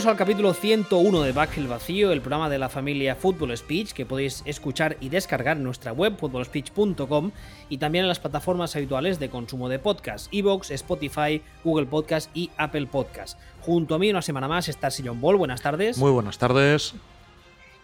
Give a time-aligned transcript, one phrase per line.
[0.00, 3.92] Bienvenidos al capítulo 101 de Back el Vacío, el programa de la familia Football Speech
[3.92, 7.32] que podéis escuchar y descargar en nuestra web footballspeech.com
[7.68, 12.50] y también en las plataformas habituales de consumo de podcast, Evox, Spotify, Google Podcast y
[12.56, 13.38] Apple Podcast.
[13.60, 15.98] Junto a mí una semana más está Sillon Ball, buenas tardes.
[15.98, 16.94] Muy buenas tardes.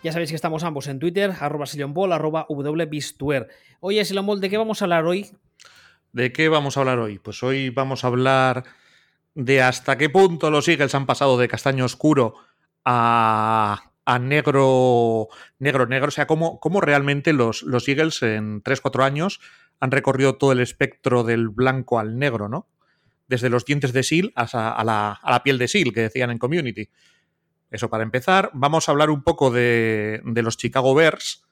[0.03, 3.49] Ya sabéis que estamos ambos en Twitter, arroba Ball, arroba wbistuer.
[3.81, 5.33] Oye, Sillon Ball, ¿de qué vamos a hablar hoy?
[6.13, 7.19] ¿De qué vamos a hablar hoy?
[7.19, 8.65] Pues hoy vamos a hablar
[9.37, 12.37] de hasta qué punto los Eagles han pasado de castaño oscuro
[12.87, 16.09] a, negro, negro, negro.
[16.09, 19.41] O sea, cómo, cómo realmente los, los, Eagles en 3-4 años
[19.79, 22.67] han recorrido todo el espectro del blanco al negro, ¿no?
[23.29, 26.31] Desde los dientes de Seal hasta a la, a la piel de Seal, que decían
[26.31, 26.89] en Community.
[27.71, 28.51] Eso para empezar.
[28.55, 31.45] Vamos a hablar un poco de, de los Chicago Bears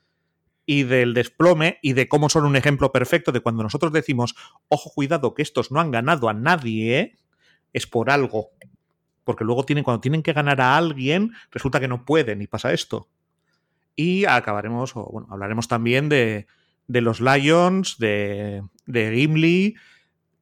[0.64, 4.34] y del desplome y de cómo son un ejemplo perfecto de cuando nosotros decimos,
[4.68, 7.18] ojo, cuidado, que estos no han ganado a nadie, ¿eh?
[7.74, 8.52] Es por algo.
[9.24, 12.72] Porque luego tienen, cuando tienen que ganar a alguien, resulta que no pueden y pasa
[12.72, 13.08] esto.
[13.94, 16.46] Y acabaremos, o bueno, hablaremos también de,
[16.88, 19.76] de los Lions, de, de Gimli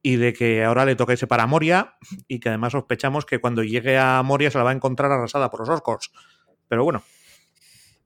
[0.01, 1.95] y de que ahora le toca irse para Moria
[2.27, 5.49] y que además sospechamos que cuando llegue a Moria se la va a encontrar arrasada
[5.49, 6.11] por los orcos.
[6.67, 7.03] Pero bueno,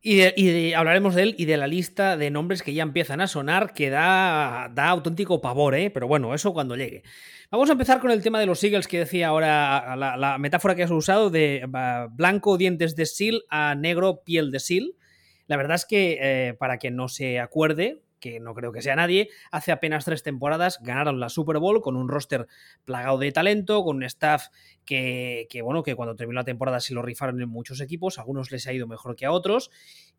[0.10, 3.74] y, hablaremos de él y de la lista de nombres que ya empiezan a sonar,
[3.74, 5.90] que da, da auténtico pavor, ¿eh?
[5.90, 7.04] pero bueno, eso cuando llegue.
[7.50, 10.84] Vamos a empezar con el tema de los Eagles que decía ahora, la, metáfora que
[10.84, 11.66] has usado de
[12.12, 14.96] blanco dientes de seal a negro piel de seal.
[15.46, 18.98] La verdad es que, eh, para quien no se acuerde, que no creo que sea
[18.98, 22.48] nadie, hace apenas tres temporadas ganaron la Super Bowl con un roster
[22.84, 24.48] plagado de talento, con un staff
[24.84, 28.52] que, bueno, que cuando terminó la temporada se lo rifaron en muchos equipos, a algunos
[28.52, 29.72] les ha ido mejor que a otros,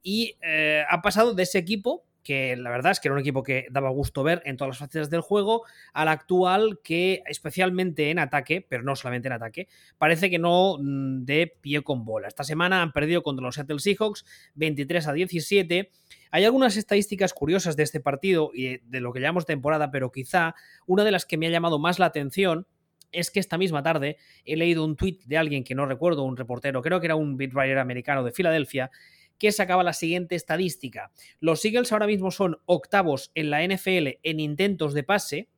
[0.02, 3.42] y eh, ha pasado de ese equipo que la verdad es que era un equipo
[3.42, 8.18] que daba gusto ver en todas las facetas del juego, al actual que, especialmente en
[8.18, 9.66] ataque, pero no solamente en ataque,
[9.96, 12.28] parece que no mm, de pie con bola.
[12.28, 15.90] Esta semana han perdido contra los Seattle Seahawks 23 a 17.
[16.30, 20.54] Hay algunas estadísticas curiosas de este partido y de lo que llamamos temporada, pero quizá
[20.86, 22.66] una de las que me ha llamado más la atención
[23.10, 26.36] es que esta misma tarde he leído un tweet de alguien que no recuerdo, un
[26.36, 28.90] reportero, creo que era un beatwriter americano de Filadelfia,
[29.38, 31.12] que sacaba la siguiente estadística.
[31.40, 35.48] Los Eagles ahora mismo son octavos en la NFL en intentos de pase,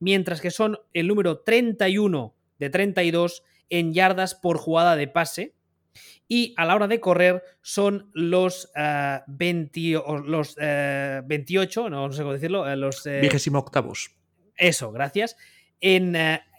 [0.00, 5.54] mientras que son el número 31 de 32 en yardas por jugada de pase.
[6.28, 8.70] Y a la hora de correr son los,
[9.26, 13.04] 20, eh, los 28, eh, no sé cómo decirlo, eh, los...
[13.04, 14.14] Vigésimo octavos.
[14.56, 15.36] Eso, gracias.
[15.80, 16.16] En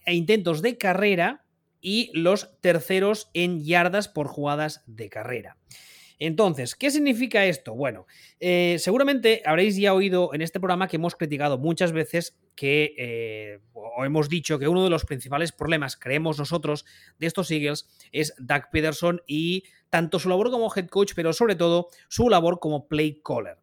[0.07, 1.45] intentos de carrera
[1.81, 5.57] y los terceros en yardas por jugadas de carrera.
[6.19, 7.73] Entonces, ¿qué significa esto?
[7.73, 8.05] Bueno,
[8.41, 13.59] eh, seguramente habréis ya oído en este programa que hemos criticado muchas veces que, eh,
[13.71, 16.85] o hemos dicho que uno de los principales problemas, creemos nosotros,
[17.19, 21.55] de estos Eagles es Doug Peterson y tanto su labor como head coach, pero sobre
[21.55, 23.57] todo su labor como play caller.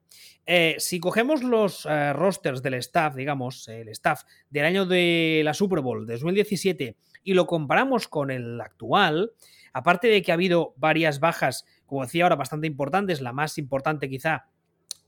[0.47, 5.81] Eh, si cogemos los rosters del staff, digamos, el staff del año de la Super
[5.81, 9.33] Bowl de 2017 y lo comparamos con el actual,
[9.75, 13.21] aparte de que ha habido varias bajas como decía ahora, bastante importantes.
[13.21, 14.49] La más importante quizá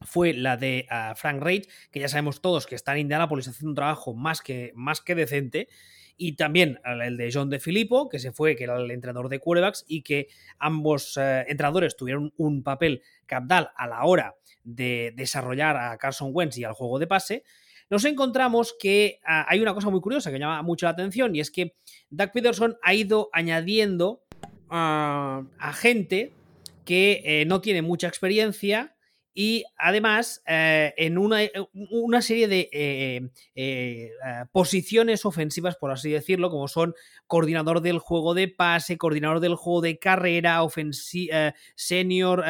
[0.01, 3.71] fue la de ah, Frank Reich, que ya sabemos todos que está en Indianapolis haciendo
[3.71, 5.69] un trabajo más que, más que decente.
[6.17, 9.39] Y también el de John De Filippo, que se fue, que era el entrenador de
[9.39, 10.27] quarterbacks, y que
[10.59, 14.35] ambos eh, entrenadores tuvieron un papel capital a la hora
[14.65, 17.45] de desarrollar a Carson Wentz y al juego de pase
[17.91, 21.41] nos encontramos que ah, hay una cosa muy curiosa que llama mucho la atención y
[21.41, 21.75] es que
[22.11, 24.23] Doug Peterson ha ido añadiendo
[24.69, 26.35] ah, a gente
[26.89, 28.97] que eh, no tiene mucha experiencia
[29.35, 31.53] y además eh, en una, eh,
[31.91, 33.31] una, serie de
[34.53, 36.95] posiciones ofensivas, por así decirlo, como son
[37.27, 40.61] coordinador del juego de pase, coordinador del juego de carrera,
[41.75, 42.43] senior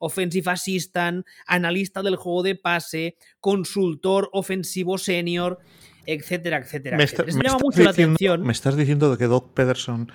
[0.00, 5.60] offensive assistant, analista del juego de pase, consultor ofensivo senior,
[6.04, 6.96] etcétera, etcétera.
[6.96, 8.42] Me, llama mucho la atención.
[8.42, 10.10] Me estás diciendo que Doc Pederson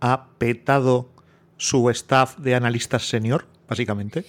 [0.00, 1.17] ha petado
[1.58, 4.24] su staff de analistas senior, básicamente?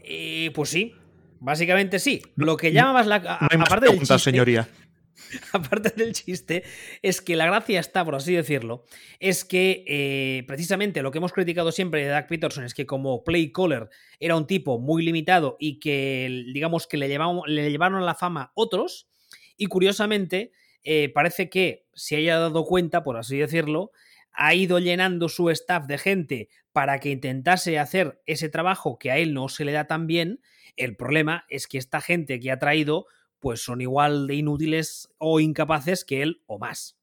[0.00, 0.94] Eh, pues sí,
[1.40, 2.22] básicamente sí.
[2.36, 3.16] Lo que llama más la.
[3.16, 4.68] aparte del chiste, señoría.
[5.52, 6.64] Aparte del chiste,
[7.00, 8.84] es que la gracia está, por así decirlo,
[9.20, 13.24] es que eh, precisamente lo que hemos criticado siempre de Doug Peterson es que como
[13.24, 13.88] play caller
[14.18, 18.52] era un tipo muy limitado y que, digamos, que le, le llevaron a la fama
[18.54, 19.08] otros.
[19.56, 20.52] Y curiosamente,
[20.82, 23.92] eh, parece que se haya dado cuenta, por así decirlo,
[24.34, 29.18] ha ido llenando su staff de gente para que intentase hacer ese trabajo que a
[29.18, 30.40] él no se le da tan bien.
[30.76, 33.06] El problema es que esta gente que ha traído
[33.38, 36.96] pues son igual de inútiles o incapaces que él o más.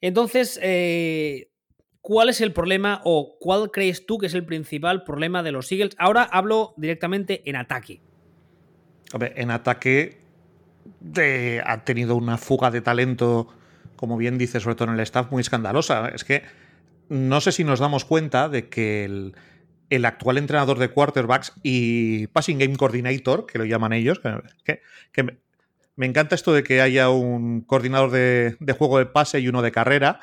[0.00, 1.50] Entonces, eh,
[2.02, 5.72] ¿cuál es el problema o cuál crees tú que es el principal problema de los
[5.72, 5.96] Eagles?
[5.98, 8.00] Ahora hablo directamente en ataque.
[9.20, 10.20] en ataque
[11.64, 13.48] ha tenido una fuga de talento,
[13.98, 16.08] como bien dice, sobre todo en el staff, muy escandalosa.
[16.08, 16.42] Es que
[17.10, 19.04] no sé si nos damos cuenta de que
[19.90, 24.20] el, actual entrenador de quarterbacks y passing game coordinator, que lo llaman ellos,
[24.64, 25.22] que,
[25.96, 29.72] me, encanta esto de que haya un coordinador de, juego de pase y uno de
[29.72, 30.20] carrera.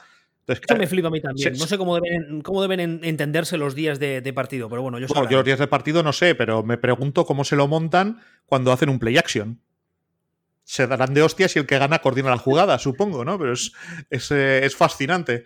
[0.48, 1.54] Eso me flipa a mí también.
[1.54, 5.30] no sé cómo deben, cómo deben entenderse los días de, partido, pero bueno, yo, bueno,
[5.30, 8.72] yo los días de partido no sé, pero me pregunto cómo se lo montan cuando
[8.72, 9.60] hacen un play action
[10.66, 13.38] se darán de hostias y el que gana coordina la jugada, supongo, ¿no?
[13.38, 13.72] Pero es,
[14.10, 15.44] es, eh, fascinante.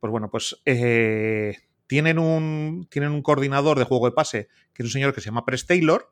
[0.00, 4.86] Pues bueno, pues eh, tienen, un, tienen un coordinador de juego de pase, que es
[4.88, 6.10] un señor que se llama Press Taylor,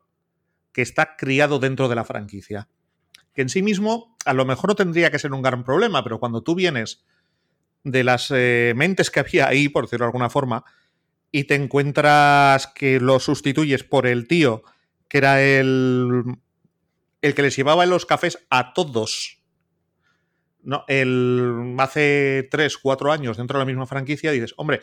[0.71, 2.69] que está criado dentro de la franquicia.
[3.33, 6.19] Que en sí mismo a lo mejor no tendría que ser un gran problema, pero
[6.19, 7.03] cuando tú vienes
[7.83, 10.63] de las eh, mentes que había ahí, por decirlo de alguna forma,
[11.31, 14.63] y te encuentras que lo sustituyes por el tío
[15.11, 16.23] que era el
[17.21, 19.41] el que les llevaba en los cafés a todos.
[20.63, 24.81] No, el, hace 3, 4 años dentro de la misma franquicia dices, hombre,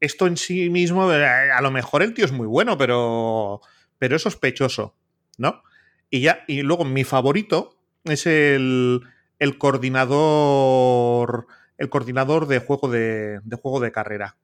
[0.00, 3.60] esto en sí mismo, eh, a lo mejor el tío es muy bueno, pero,
[3.98, 4.96] pero es sospechoso,
[5.38, 5.62] ¿no?
[6.10, 9.02] Y ya, y luego mi favorito es el,
[9.38, 11.46] el coordinador,
[11.78, 14.36] el coordinador de juego de, de juego de carrera.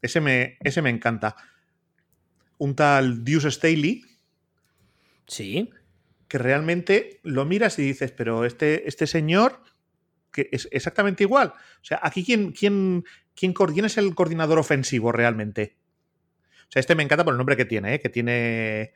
[0.00, 1.36] Ese me, ese me encanta.
[2.58, 4.04] Un tal Deuce Staley,
[5.32, 5.70] Sí.
[6.28, 9.62] Que realmente lo miras y dices, pero este, este señor
[10.30, 11.48] que es exactamente igual.
[11.48, 15.76] O sea, aquí quién, quién, quién, es el coordinador ofensivo realmente.
[16.68, 18.00] O sea, este me encanta por el nombre que tiene, ¿eh?
[18.00, 18.92] que tiene,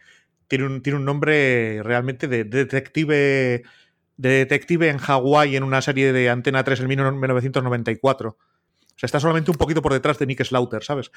[0.48, 3.62] tiene, un, tiene un nombre realmente de, detective
[4.18, 8.30] de detective en Hawái en una serie de Antena 3 en 1994.
[8.30, 8.38] O
[8.98, 11.10] sea, está solamente un poquito por detrás de Nick Slaughter, ¿sabes?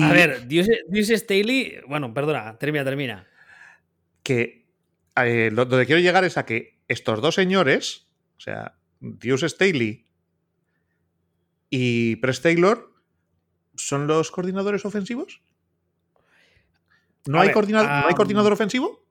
[0.00, 1.76] A ver, Dios, Dios Staley.
[1.86, 3.28] Bueno, perdona, termina, termina
[4.24, 4.66] que
[5.16, 10.06] eh, donde quiero llegar es a que estos dos señores, o sea, Deuce Staley
[11.70, 12.92] y Press Taylor,
[13.76, 15.40] ¿son los coordinadores ofensivos?
[17.26, 19.02] ¿No, hay, coordinador, ofensivo?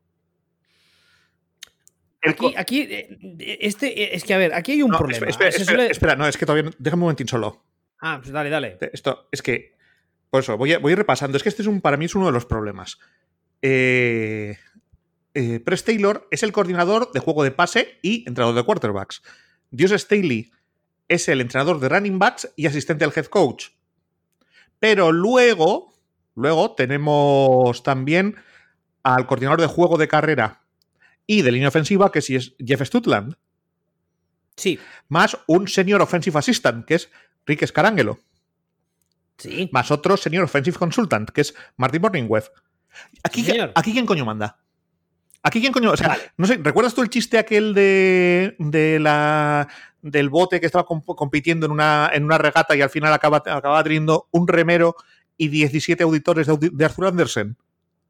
[2.22, 5.28] Aquí, aquí, eh, este, eh, es que a ver, aquí hay un problema.
[5.28, 7.66] Espera, no, es que todavía, déjame un momentín solo.
[8.00, 8.78] Ah, pues dale, dale.
[8.94, 9.76] Esto, es que,
[10.30, 11.38] por eso, voy, a, voy repasando.
[11.38, 13.00] Es que este es un, para mí es uno de los problemas.
[13.62, 14.58] Eh,
[15.34, 19.22] eh, Press Taylor es el coordinador de juego de pase y entrenador de quarterbacks.
[19.72, 20.52] Dios Staley
[21.08, 23.70] es el entrenador de running backs y asistente al head coach.
[24.80, 25.94] Pero luego,
[26.36, 28.36] luego tenemos también
[29.02, 30.62] al coordinador de juego de carrera
[31.26, 33.36] y de línea ofensiva, que sí es Jeff Stutland.
[34.56, 34.80] Sí.
[35.08, 37.10] Más un senior offensive assistant, que es
[37.46, 38.20] Rick Scarangelo.
[39.38, 39.70] Sí.
[39.72, 42.52] Más otro senior offensive consultant, que es Martin Morningweb.
[43.24, 44.63] Aquí, ¿Aquí quién coño manda?
[45.46, 49.68] Aquí quién coño, o sea, no sé, ¿recuerdas tú el chiste aquel de, de la
[50.02, 53.84] del bote que estaba compitiendo en una, en una regata y al final acaba, acaba
[53.84, 54.96] teniendo un remero
[55.38, 57.58] y 17 auditores de, Arthur Andersen?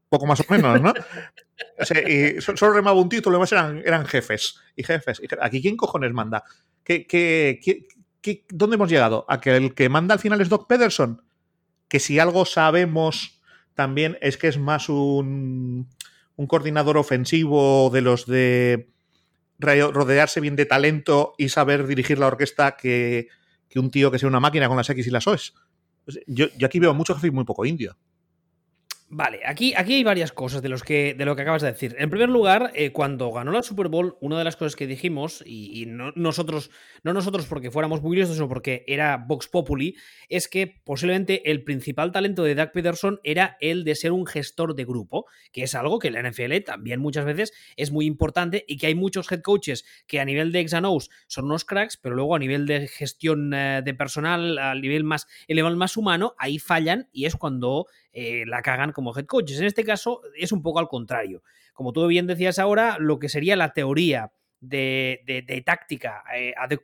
[0.09, 0.93] Poco más o menos, ¿no?
[1.79, 5.21] o sea, y solo remaba un título, los demás eran, jefes y jefes.
[5.41, 6.43] Aquí quién cojones manda?
[6.83, 7.59] ¿Qué, qué,
[8.21, 9.25] qué, dónde hemos llegado?
[9.27, 11.23] ¿A que el que manda al final es Doc Pederson?
[11.87, 13.41] Que si algo sabemos
[13.73, 15.89] también es que es más un
[16.35, 18.89] un coordinador ofensivo de los de
[19.59, 23.27] rodearse bien de talento y saber dirigir la orquesta que,
[23.75, 25.53] un tío que sea una máquina con las X y las O's.
[26.05, 27.97] Pues, yo, yo aquí veo mucho jefe y muy poco indio.
[29.15, 31.95] Vale, aquí, aquí hay varias cosas de, los que, de lo que acabas de decir.
[31.99, 35.43] En primer lugar, eh, cuando ganó la Super Bowl, una de las cosas que dijimos,
[35.45, 36.71] y, no, nosotros,
[37.03, 39.95] no nosotros porque fuéramos muy listos, sino porque era Vox Populi,
[40.29, 44.73] es que posiblemente el principal talento de Doug Peterson era el de ser un gestor
[44.73, 48.65] de grupo, que es algo que en la NFL también muchas veces es muy importante
[48.67, 52.15] y que hay muchos head coaches que a nivel de exanos son unos cracks, pero
[52.15, 56.57] luego a nivel de gestión eh, de personal, a nivel más elevado, más humano, ahí
[56.57, 59.59] fallan y es cuando eh, la cagan como head coaches.
[59.59, 61.43] En este caso es un poco al contrario.
[61.73, 66.83] Como tú bien decías ahora, lo que sería la teoría de, táctica eh, a Doug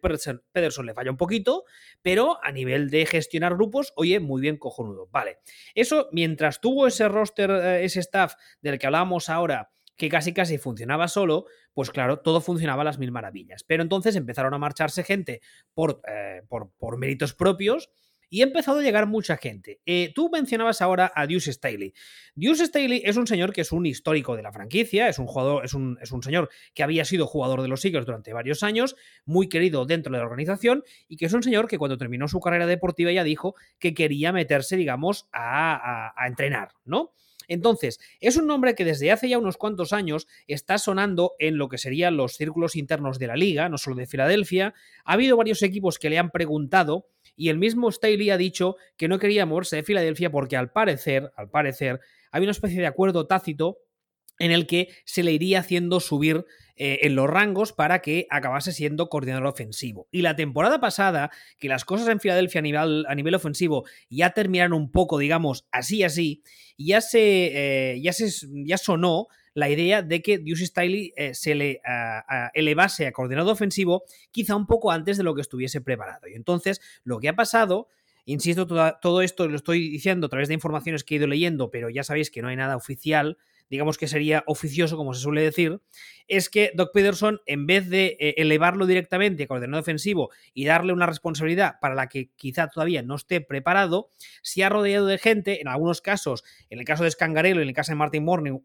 [0.51, 1.63] Pederson, le falla un poquito,
[2.01, 5.07] pero a nivel de gestionar grupos, oye, muy bien cojonudo.
[5.11, 5.37] Vale,
[5.75, 10.57] eso mientras tuvo ese roster, eh, ese staff del que hablábamos ahora, que casi casi
[10.57, 13.63] funcionaba solo, pues claro, todo funcionaba a las mil maravillas.
[13.63, 15.41] Pero entonces empezaron a marcharse gente
[15.73, 16.01] por,
[16.47, 17.89] por, por méritos propios
[18.29, 19.81] y ha empezado a llegar mucha gente.
[19.85, 21.93] Eh, tú mencionabas ahora a Deuce Staley.
[22.35, 25.65] Deuce Staley es un señor que es un histórico de la franquicia, es un jugador,
[25.65, 28.95] es un, es un señor que había sido jugador de los Eagles durante varios años,
[29.25, 32.39] muy querido dentro de la organización, y que es un señor que cuando terminó su
[32.39, 37.13] carrera deportiva ya dijo que quería meterse, digamos, a, a entrenar, ¿no?
[37.49, 41.67] Entonces, es un nombre que desde hace ya unos cuantos años está sonando en lo
[41.67, 44.75] que serían los círculos internos de la liga, no solo de Filadelfia.
[45.03, 47.07] Ha habido varios equipos que le han preguntado
[47.39, 51.31] y el mismo Staley ha dicho que no quería moverse de Filadelfia porque al parecer,
[51.37, 53.77] al parecer, había una especie de acuerdo tácito
[54.39, 58.73] en el que se le iría haciendo subir eh, en los rangos para que acabase
[58.73, 60.09] siendo coordinador ofensivo.
[60.11, 64.31] Y la temporada pasada, que las cosas en Filadelfia a nivel, a nivel ofensivo ya
[64.31, 66.43] terminaron un poco, digamos, así así,
[66.77, 68.29] ya se, eh, ya se
[68.65, 69.27] ya sonó
[69.59, 71.81] la idea de que Deuce Stiley eh, se le
[72.53, 76.27] elevase a coordinador ofensivo quizá un poco antes de lo que estuviese preparado.
[76.27, 77.87] Y entonces lo que ha pasado
[78.25, 81.89] Insisto, todo esto lo estoy diciendo a través de informaciones que he ido leyendo, pero
[81.89, 83.39] ya sabéis que no hay nada oficial
[83.69, 85.81] digamos que sería oficioso, como se suele decir,
[86.27, 90.93] es que Doc Peterson, en vez de eh, elevarlo directamente a coordinador ofensivo y darle
[90.93, 94.09] una responsabilidad para la que quizá todavía no esté preparado,
[94.41, 97.73] se ha rodeado de gente, en algunos casos, en el caso de Scangarello, en el
[97.73, 98.59] caso de Martin, Morning,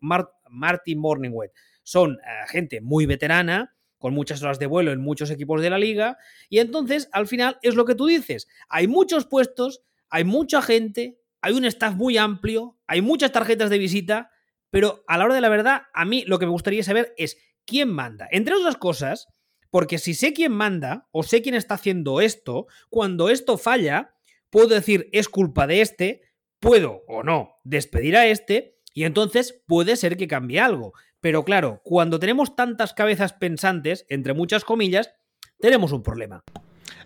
[0.49, 1.49] Martin Morningwood,
[1.83, 5.79] son eh, gente muy veterana, con muchas horas de vuelo en muchos equipos de la
[5.79, 6.19] liga,
[6.51, 11.19] y entonces al final es lo que tú dices, hay muchos puestos, hay mucha gente,
[11.41, 14.31] hay un staff muy amplio, hay muchas tarjetas de visita,
[14.75, 17.39] pero a la hora de la verdad, a mí lo que me gustaría saber es
[17.65, 18.27] quién manda.
[18.33, 19.29] Entre otras cosas,
[19.71, 24.17] porque si sé quién manda o sé quién está haciendo esto, cuando esto falla,
[24.51, 26.23] puedo decir es culpa de este,
[26.59, 30.93] puedo o no despedir a este y entonces puede ser que cambie algo.
[31.21, 35.15] Pero claro, cuando tenemos tantas cabezas pensantes, entre muchas comillas,
[35.61, 36.43] tenemos un problema.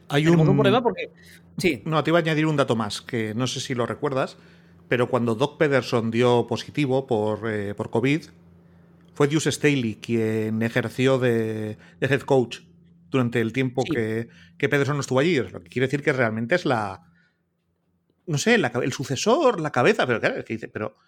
[0.09, 0.41] Hay un...
[0.41, 1.11] un problema porque...
[1.59, 1.83] Sí.
[1.85, 4.39] No, te iba a añadir un dato más, que no sé si lo recuerdas,
[4.89, 8.25] pero cuando Doc Pederson dio positivo por, eh, por COVID,
[9.15, 12.61] fue Deuce Staley quien ejerció de, head coach
[13.11, 15.37] durante el tiempo que, que, Pederson no estuvo allí.
[15.37, 17.05] Lo que quiere decir que realmente es la.
[18.27, 20.99] No sé, el sucesor, la cabeza, pero claro, es que dice, pero,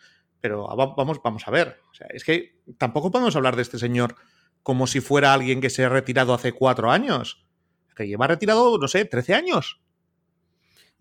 [0.41, 1.81] pero vamos, vamos a ver.
[1.91, 4.17] O sea, es que tampoco podemos hablar de este señor
[4.63, 7.47] como si fuera alguien que se ha retirado hace cuatro años.
[7.95, 9.81] Que lleva retirado, no sé, 13 años.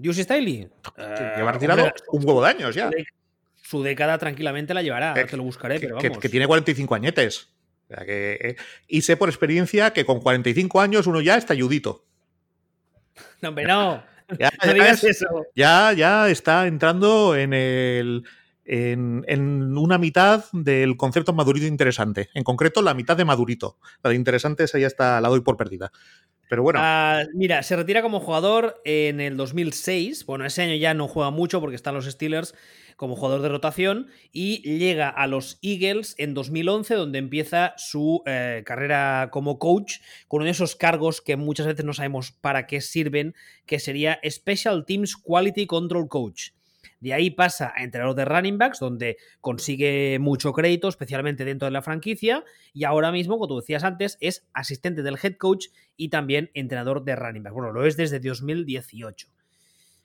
[0.01, 0.69] Juicy Staley.
[1.37, 2.89] lleva retirado un huevo de años ya.
[3.61, 6.17] Su década tranquilamente la llevará, te lo buscaré, pero vamos.
[6.17, 7.49] Que, tiene 45 añetes.
[8.07, 8.55] Eh,
[8.87, 12.05] y sé por experiencia que con 45 años uno ya está ayudito.
[13.41, 14.03] No, hombre, no.
[14.37, 15.45] Ya, no digas eso.
[15.55, 18.23] Ya, ya está entrando en el.
[18.71, 22.29] En, una mitad del concepto madurito interesante.
[22.35, 23.79] En concreto, la mitad de madurito.
[24.03, 25.91] La de interesante, esa ya está, la doy por perdida.
[26.49, 26.79] Pero bueno.
[26.81, 30.23] Ah, mira, se retira como jugador en el 2006.
[30.27, 32.53] Bueno, ese año ya no juega mucho porque están los Steelers
[32.95, 38.61] como jugador de rotación y llega a los Eagles en 2011 donde empieza su eh,
[38.65, 42.81] carrera como coach con uno de esos cargos que muchas veces no sabemos para qué
[42.81, 43.35] sirven,
[43.65, 46.49] que sería Special Teams Quality Control Coach.
[46.99, 51.71] De ahí pasa a entrenador de running backs, donde consigue mucho crédito, especialmente dentro de
[51.71, 52.43] la franquicia.
[52.73, 57.03] Y ahora mismo, como tú decías antes, es asistente del head coach y también entrenador
[57.03, 57.53] de running backs.
[57.53, 59.27] Bueno, lo es desde 2018.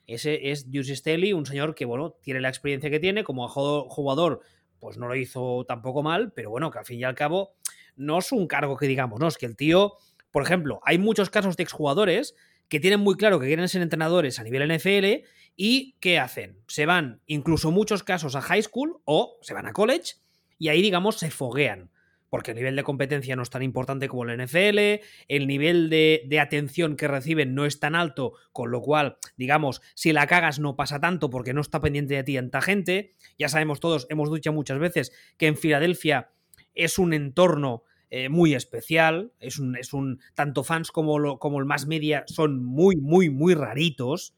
[0.07, 3.23] Ese es Deuce Staley, un señor que, bueno, tiene la experiencia que tiene.
[3.23, 4.41] Como jugador,
[4.79, 7.55] pues no lo hizo tampoco mal, pero bueno, que al fin y al cabo
[7.95, 9.93] no es un cargo que digamos, no, es que el tío,
[10.31, 12.35] por ejemplo, hay muchos casos de exjugadores
[12.67, 16.59] que tienen muy claro que quieren ser entrenadores a nivel NFL y ¿qué hacen?
[16.67, 20.15] Se van, incluso muchos casos, a high school o se van a college
[20.57, 21.91] y ahí, digamos, se foguean.
[22.29, 26.39] Porque el nivel de competencia no es tan importante como el NFL, el nivel de,
[26.41, 30.75] atención que reciben no es tan alto, con lo cual, digamos, si la cagas no
[30.75, 33.13] pasa tanto porque no está pendiente de ti tanta gente.
[33.37, 36.31] Ya sabemos todos, hemos dicho muchas veces que en Filadelfia
[36.73, 39.31] es un entorno eh, muy especial.
[39.39, 40.19] Es un, es un.
[40.33, 44.35] Tanto fans como, como el más media son muy, muy, muy raritos.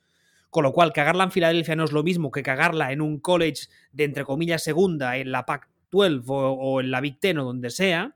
[0.58, 3.68] Con lo cual, cagarla en Filadelfia no es lo mismo que cagarla en un college
[3.92, 8.16] de entre comillas segunda, en la Pac-12 o, en la Big Ten o donde sea.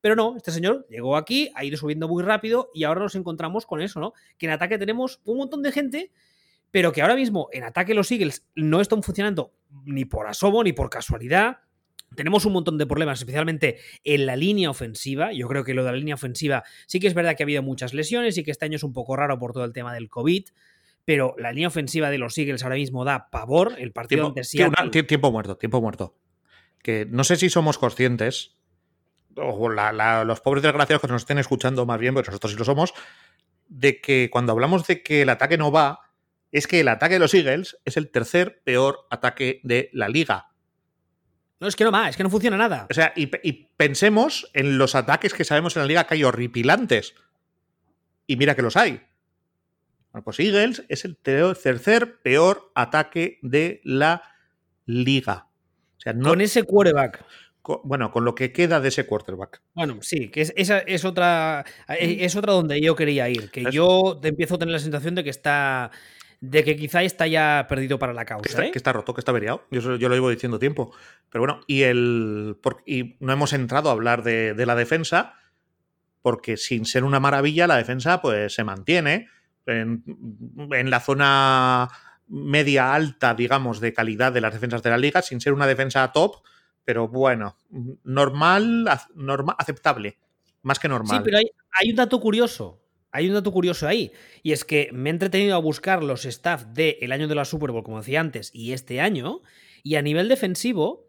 [0.00, 3.66] Pero no, este señor llegó aquí, ha ido subiendo muy rápido y ahora nos encontramos
[3.66, 4.12] con eso, ¿no?
[4.38, 6.12] Que en ataque tenemos un montón de gente,
[6.70, 9.52] pero que ahora mismo en ataque los Eagles no están funcionando
[9.84, 11.58] ni por asomo ni por casualidad.
[12.14, 15.32] Tenemos un montón de problemas, especialmente en la línea ofensiva.
[15.32, 17.64] Yo creo que lo de la línea ofensiva sí que es verdad que ha habido
[17.64, 20.08] muchas lesiones y que este año es un poco raro por todo el tema del
[20.08, 20.44] COVID.
[21.04, 23.74] Pero la línea ofensiva de los Eagles ahora mismo da pavor.
[23.78, 26.16] El partido tiempo, de tiempo muerto, tiempo muerto.
[26.82, 28.56] Que no sé si somos conscientes,
[29.36, 32.94] o los pobres desgraciados que nos estén escuchando más bien, pero nosotros sí lo somos,
[33.68, 36.00] de que cuando hablamos de que el ataque no va,
[36.52, 40.50] es que el ataque de los Eagles es el tercer peor ataque de la liga.
[41.60, 42.86] No, es que no más, es que no funciona nada.
[42.90, 43.26] O sea, y,
[43.76, 47.14] pensemos en los ataques que sabemos en la liga que hay horripilantes.
[48.26, 49.02] Y mira que los hay.
[50.12, 54.22] Bueno, pues Eagles es el tercer peor ataque de la
[54.86, 55.46] liga.
[55.98, 57.24] O sea, no, con ese quarterback.
[57.84, 59.62] bueno, con lo que queda de ese quarterback.
[59.74, 61.64] Bueno, sí, que esa es otra.
[61.88, 63.50] E, es otra donde yo quería ir.
[63.50, 65.90] Que yo empiezo a tener la sensación de que está
[66.40, 68.62] de que quizá está ya perdido para la causa.
[68.70, 68.92] Que está, ¿eh?
[68.94, 69.66] roto, que está averiado.
[69.70, 70.92] Yo, lo llevo diciendo tiempo.
[71.28, 75.34] Pero bueno, y, el, y no hemos entrado a hablar de, la defensa,
[76.22, 79.28] porque sin ser una maravilla, la defensa pues se mantiene
[79.70, 81.88] en, la zona
[82.28, 86.12] media alta, digamos, de calidad de las defensas de la liga, sin ser una defensa
[86.12, 86.42] top,
[86.84, 87.56] pero bueno,
[88.04, 90.18] normal, normal aceptable,
[90.62, 91.18] más que normal.
[91.18, 92.80] Sí, pero hay un dato curioso
[93.12, 94.12] hay un dato curioso ahí,
[94.42, 97.72] y es que me he entretenido a buscar los staff del año de la Super
[97.72, 99.40] Bowl, como decía antes, y este año,
[99.82, 101.08] y a nivel defensivo,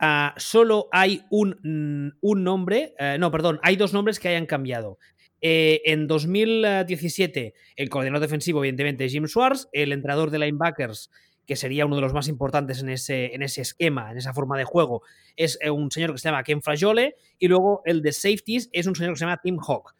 [0.00, 4.98] uh, solo hay un, un nombre, uh, no, perdón, hay dos nombres que hayan cambiado.
[5.46, 11.10] Eh, en 2017, el coordinador defensivo, evidentemente, es Jim Schwartz, el entrenador de linebackers,
[11.46, 14.56] que sería uno de los más importantes en ese, en ese esquema, en esa forma
[14.56, 15.02] de juego,
[15.36, 18.86] es eh, un señor que se llama Ken Fragiole, y luego el de safeties es
[18.86, 19.94] un señor que se llama Tim Hawk.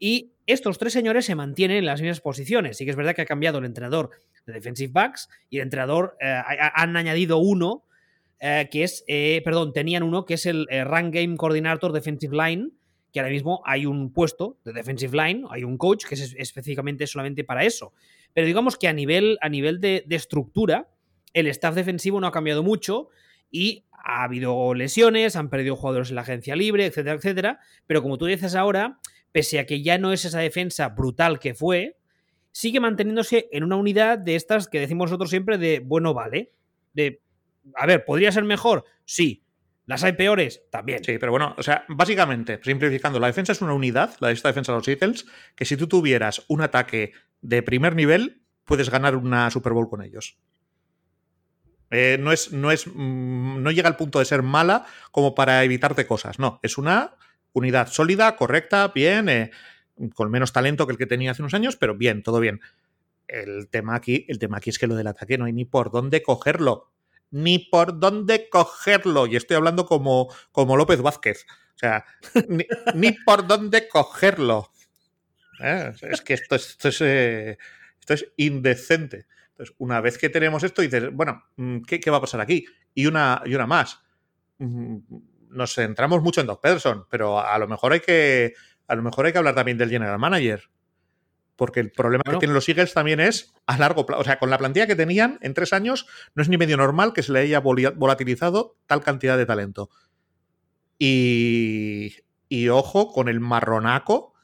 [0.00, 2.76] Y estos tres señores se mantienen en las mismas posiciones.
[2.76, 4.10] Sí que es verdad que ha cambiado el entrenador
[4.46, 6.42] de defensive backs y el entrenador eh,
[6.74, 7.84] han añadido uno
[8.40, 9.04] que es,
[9.44, 12.70] perdón, tenían uno que es el Run Game Coordinator Defensive Line,
[13.12, 17.06] que ahora mismo hay un puesto de defensive line, hay un coach que es específicamente
[17.06, 17.92] solamente para eso.
[18.34, 20.90] Pero digamos que a nivel, a nivel de, estructura,
[21.32, 23.08] el staff defensivo no ha cambiado mucho
[23.50, 27.60] y ha habido lesiones, han perdido jugadores en la agencia libre, etcétera, etcétera.
[27.86, 28.98] Pero como tú dices ahora,
[29.32, 31.96] pese a que ya no es esa defensa brutal que fue,
[32.52, 36.52] sigue manteniéndose en una unidad de estas que decimos nosotros siempre de bueno, vale.
[36.92, 37.22] De,
[37.74, 38.84] a ver, ¿podría ser mejor?
[39.04, 39.42] Sí.
[39.88, 40.64] ¿Las hay peores?
[40.70, 41.02] También.
[41.02, 44.48] Sí, pero bueno, o sea, básicamente, simplificando, la defensa es una unidad, la de esta
[44.48, 45.24] defensa de los Eagles,
[45.56, 50.02] que si tú tuvieras un ataque de primer nivel, puedes ganar una Super Bowl con
[50.02, 50.36] ellos.
[51.90, 55.64] Eh, no es, no es, mm, no llega al punto de ser mala como para
[55.64, 57.14] evitarte cosas, no, es una
[57.54, 59.50] unidad sólida, correcta, bien, eh,
[60.14, 62.60] con menos talento que el que tenía hace unos años, pero bien, todo bien.
[63.26, 65.90] El tema aquí, el tema aquí es que lo del ataque no hay ni por
[65.90, 66.92] dónde cogerlo.
[67.30, 69.26] Ni por dónde cogerlo.
[69.26, 71.46] Y estoy hablando como, como López Vázquez.
[71.74, 72.04] O sea,
[72.94, 74.72] ni, por dónde cogerlo.
[75.60, 77.58] Eh, es que esto, esto, es, eh,
[78.00, 79.26] esto es indecente.
[79.50, 82.64] Entonces, una vez que tenemos esto, dices, bueno, mm, ¿qué, ¿qué, va a pasar aquí?
[82.94, 84.00] Y una, y una más.
[84.58, 84.98] Mm,
[85.50, 88.54] nos centramos mucho en Doc Pederson, pero a lo mejor hay que,
[88.86, 90.68] a lo mejor hay que hablar también del general manager.
[91.58, 94.22] Porque el problema que tienen los Eagles también es a largo plazo.
[94.22, 97.12] O sea, con la plantilla que tenían en tres años, no es ni medio normal
[97.12, 99.90] que se le haya volatilizado tal cantidad de talento.
[100.98, 102.14] Y,
[102.48, 104.34] y ojo con el marronaco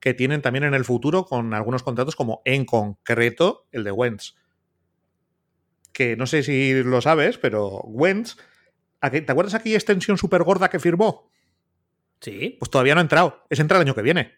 [0.00, 4.34] que tienen también en el futuro con algunos contratos como en concreto el de Wentz.
[5.92, 8.36] Que no sé si lo sabes, pero Wentz
[9.00, 11.30] ¿Te acuerdas aquella extensión súper gorda que firmó?
[12.20, 12.56] Sí.
[12.58, 13.44] Pues todavía no ha entrado.
[13.50, 14.32] Es entra el año que viene.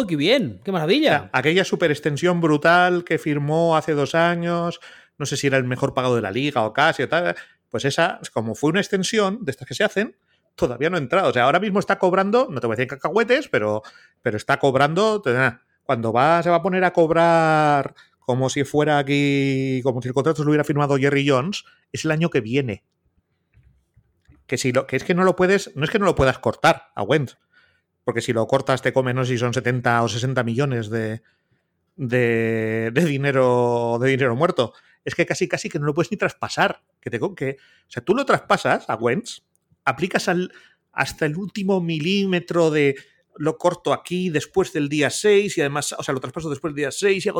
[0.00, 0.60] ¡Oh, qué bien!
[0.64, 1.28] ¡Qué maravilla!
[1.32, 4.78] Aquella super extensión brutal que firmó hace dos años,
[5.18, 7.34] no sé si era el mejor pagado de la liga o casi o tal,
[7.68, 10.16] pues esa, como fue una extensión de estas que se hacen,
[10.54, 11.30] todavía no ha entrado.
[11.30, 13.82] O sea, ahora mismo está cobrando, no te voy a decir cacahuetes, pero,
[14.22, 15.20] pero está cobrando,
[15.82, 20.14] cuando va, se va a poner a cobrar como si fuera aquí, como si el
[20.14, 22.84] contrato lo hubiera firmado Jerry Jones, es el año que viene
[24.46, 26.38] que si lo que es que no lo puedes, no es que no lo puedas
[26.38, 27.02] cortar a
[28.04, 31.22] porque si lo cortas te come no sé si son 70 o 60 millones de,
[31.96, 34.72] de, dinero de dinero muerto.
[35.04, 38.04] Es que casi casi que no lo puedes ni traspasar, que te que, o sea,
[38.04, 39.42] tú lo traspasas a Wentz,
[39.84, 40.52] aplicas al,
[40.92, 42.96] hasta el último milímetro de
[43.36, 46.82] lo corto aquí después del día 6 y además, o sea, lo traspaso después del
[46.82, 47.30] día 6 y,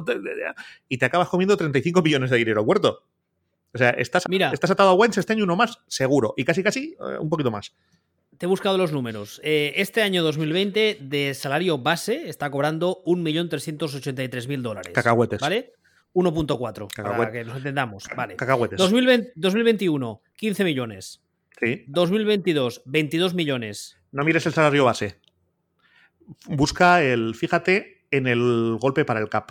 [0.89, 3.05] y te acabas comiendo 35 millones de dinero muerto.
[3.75, 6.35] O sea, estás, estás atado a Wentz este año uno más, seguro.
[6.37, 7.75] Y casi, casi eh, un poquito más.
[8.39, 9.41] Te he buscado los números.
[9.43, 14.93] Eh, este año 2020, de salario base, está cobrando 1.383.000 dólares.
[14.95, 15.41] Cacahuetes.
[15.41, 15.73] ¿Vale?
[16.15, 18.05] 1.4, para que nos entendamos.
[18.17, 18.37] Vale.
[18.37, 18.79] Cacahuetes.
[18.79, 21.21] 2021, 15 millones.
[21.61, 21.85] Sí.
[21.89, 23.97] 2022, 22 millones.
[24.13, 25.17] No mires el salario base.
[26.47, 29.51] Busca el, fíjate en el golpe para el CAP.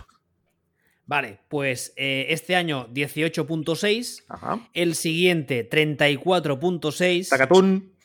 [1.06, 7.28] Vale, pues eh, este año 18.6, el siguiente 34.6.
[7.28, 7.97] Tacatún.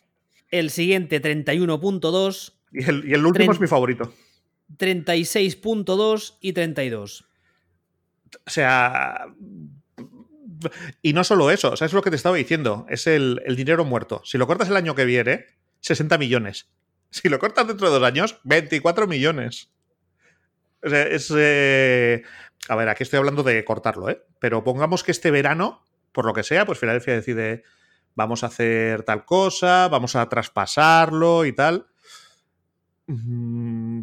[0.53, 2.53] El siguiente 31.2.
[2.73, 4.13] Y el, y el último es mi favorito.
[4.77, 7.25] 36.2 y 32.
[8.45, 9.25] O sea.
[11.01, 13.55] Y no solo eso, o sea, es lo que te estaba diciendo, es el, el
[13.55, 14.21] dinero muerto.
[14.23, 15.45] Si lo cortas el año que viene,
[15.81, 16.69] 60 millones.
[17.09, 19.69] Si lo cortas dentro de dos años, 24 millones.
[20.83, 21.33] O sea, es.
[21.35, 22.23] eh,
[22.69, 24.23] A ver, aquí estoy hablando de cortarlo, ¿eh?
[24.39, 27.63] Pero pongamos que este verano, por lo que sea, pues Filadelfia decide.
[28.15, 31.87] Vamos a hacer tal cosa, vamos a traspasarlo y tal.
[33.07, 34.01] Mm,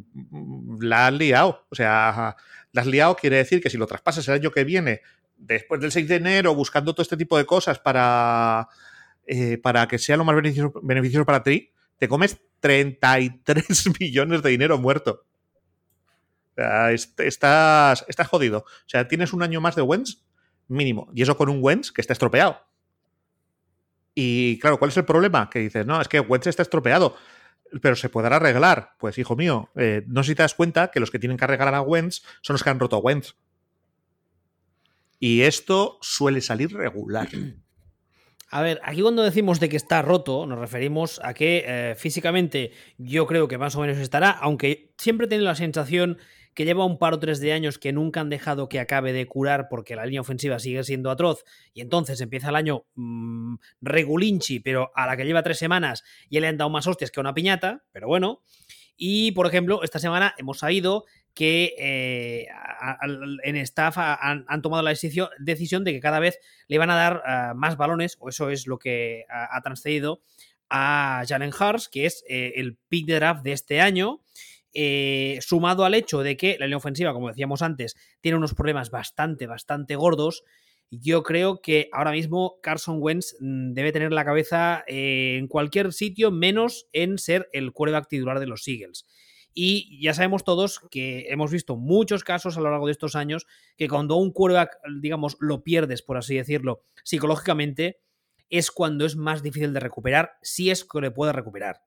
[0.83, 1.67] La has liado.
[1.71, 2.37] O sea,
[2.73, 5.01] la has liado quiere decir que si lo traspasas el año que viene,
[5.37, 8.69] después del 6 de enero, buscando todo este tipo de cosas para,
[9.27, 10.37] eh, para que sea lo más
[10.83, 13.65] beneficioso, para ti, te comes 33
[14.01, 15.25] millones de dinero muerto.
[16.57, 18.59] Estás, estás jodido.
[18.59, 20.23] O sea, tienes un año más de Wentz
[20.69, 21.09] mínimo.
[21.15, 22.61] Y eso con un Wentz que está estropeado.
[24.23, 25.49] Y claro, ¿cuál es el problema?
[25.49, 27.17] Que dices, no, es que Wentz está estropeado,
[27.81, 28.91] pero se podrá arreglar.
[28.99, 31.45] Pues hijo mío, eh, no sé si te das cuenta que los que tienen que
[31.45, 33.35] arreglar a Wentz son los que han roto a Wentz.
[35.19, 37.31] Y esto suele salir regular.
[38.53, 42.73] A ver, aquí cuando decimos de que está roto, nos referimos a que eh, físicamente
[42.99, 46.19] yo creo que más o menos estará, aunque siempre tengo la sensación
[46.61, 49.27] que lleva un par o tres de años que nunca han dejado que acabe de
[49.27, 51.43] curar porque la línea ofensiva sigue siendo atroz
[51.73, 56.39] y entonces empieza el año mmm, regulinchi, pero a la que lleva tres semanas ya
[56.39, 58.43] le han dado más hostias que a una piñata, pero bueno.
[58.95, 62.49] Y, por ejemplo, esta semana hemos sabido que eh,
[63.43, 67.57] en staff han, tomado la decisión, de que cada vez le van a dar uh,
[67.57, 70.21] más balones, o eso es lo que ha, ha transcedido
[70.69, 74.21] a Jalen Hurts, que es eh, el pick de draft de este año.
[74.73, 78.91] Eh, sumado al hecho de que la línea ofensiva, como decíamos antes, tiene unos problemas
[78.91, 80.45] bastante, bastante gordos,
[80.91, 85.93] yo creo que ahora mismo Carson Wentz mm, debe tener la cabeza eh, en cualquier
[85.93, 89.07] sitio menos en ser el quarterback titular de los Eagles.
[89.53, 93.47] Y ya sabemos todos que hemos visto muchos casos a lo largo de estos años
[93.77, 98.01] que cuando un quarterback, digamos, lo pierdes, por así decirlo, psicológicamente,
[98.49, 101.83] es cuando es más difícil de recuperar, si es que le puede recuperar.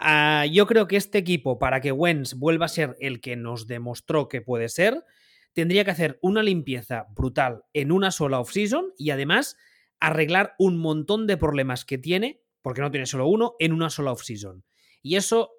[0.00, 3.66] Uh, yo creo que este equipo, para que Wentz vuelva a ser el que nos
[3.66, 5.04] demostró que puede ser,
[5.52, 9.56] tendría que hacer una limpieza brutal en una sola offseason y además
[10.00, 14.12] arreglar un montón de problemas que tiene, porque no tiene solo uno, en una sola
[14.12, 14.64] offseason.
[15.00, 15.52] Y eso,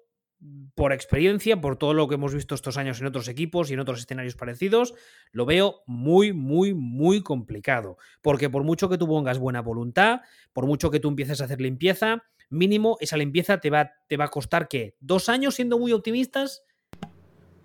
[0.74, 3.80] por experiencia, por todo lo que hemos visto estos años en otros equipos y en
[3.80, 4.94] otros escenarios parecidos,
[5.32, 7.96] lo veo muy, muy, muy complicado.
[8.22, 10.20] Porque por mucho que tú pongas buena voluntad,
[10.52, 14.26] por mucho que tú empieces a hacer limpieza, mínimo esa limpieza te va, te va
[14.26, 14.96] a costar, ¿qué?
[15.00, 16.64] ¿Dos años siendo muy optimistas?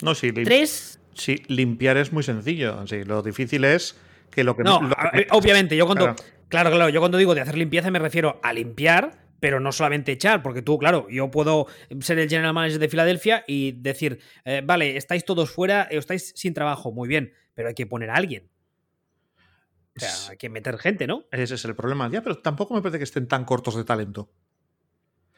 [0.01, 0.31] No, sí.
[0.31, 0.99] ¿Tres?
[1.13, 2.85] Sí, limpiar es muy sencillo.
[2.87, 3.97] Sí, lo difícil es
[4.29, 4.81] que lo que no.
[4.81, 5.27] Lo que...
[5.31, 6.05] obviamente, yo cuando.
[6.05, 6.23] Claro.
[6.47, 10.11] claro, claro, yo cuando digo de hacer limpieza me refiero a limpiar, pero no solamente
[10.13, 11.67] echar, porque tú, claro, yo puedo
[11.99, 16.53] ser el general manager de Filadelfia y decir, eh, vale, estáis todos fuera, estáis sin
[16.53, 18.49] trabajo, muy bien, pero hay que poner a alguien.
[19.95, 21.25] O sea, hay que meter gente, ¿no?
[21.31, 22.09] Ese es el problema.
[22.09, 24.31] Ya, pero tampoco me parece que estén tan cortos de talento.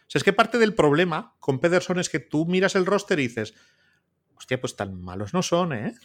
[0.04, 3.20] O sea, es que parte del problema con Pederson es que tú miras el roster
[3.20, 3.54] y dices,
[4.36, 5.96] hostia, pues tan malos no son, ¿eh?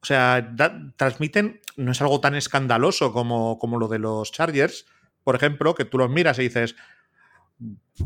[0.00, 0.54] O sea,
[0.96, 4.86] transmiten, no es algo tan escandaloso como, como, lo de los Chargers,
[5.24, 6.76] por ejemplo, que tú los miras y dices,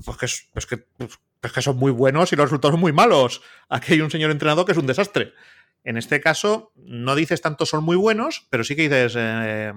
[0.05, 0.87] pues que, pues que,
[1.43, 3.43] pues que son muy buenos y los resultados son muy malos.
[3.69, 5.35] Aquí hay un señor entrenador que es un desastre.
[5.85, 9.73] En este caso, no dices tanto son muy buenos, pero sí que dices, eh,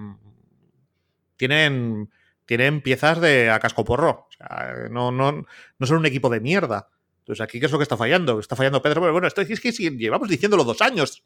[1.36, 2.12] tienen,
[2.46, 4.28] tienen piezas de a cascoporro.
[4.30, 5.46] O sea, no, no,
[5.80, 6.90] no son un equipo de mierda.
[7.20, 8.40] Entonces, aquí, ¿qué es lo que está fallando?
[8.40, 9.02] Está fallando Pedro.
[9.02, 11.24] Bueno, bueno esto es que si llevamos diciéndolo dos años.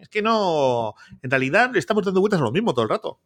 [0.00, 0.94] Es que no.
[1.22, 3.20] En realidad, estamos dando vueltas a lo mismo todo el rato.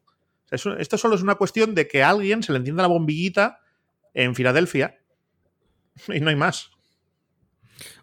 [0.50, 3.60] Esto solo es una cuestión de que a alguien se le entienda la bombillita
[4.12, 5.00] en Filadelfia
[6.08, 6.70] y no hay más.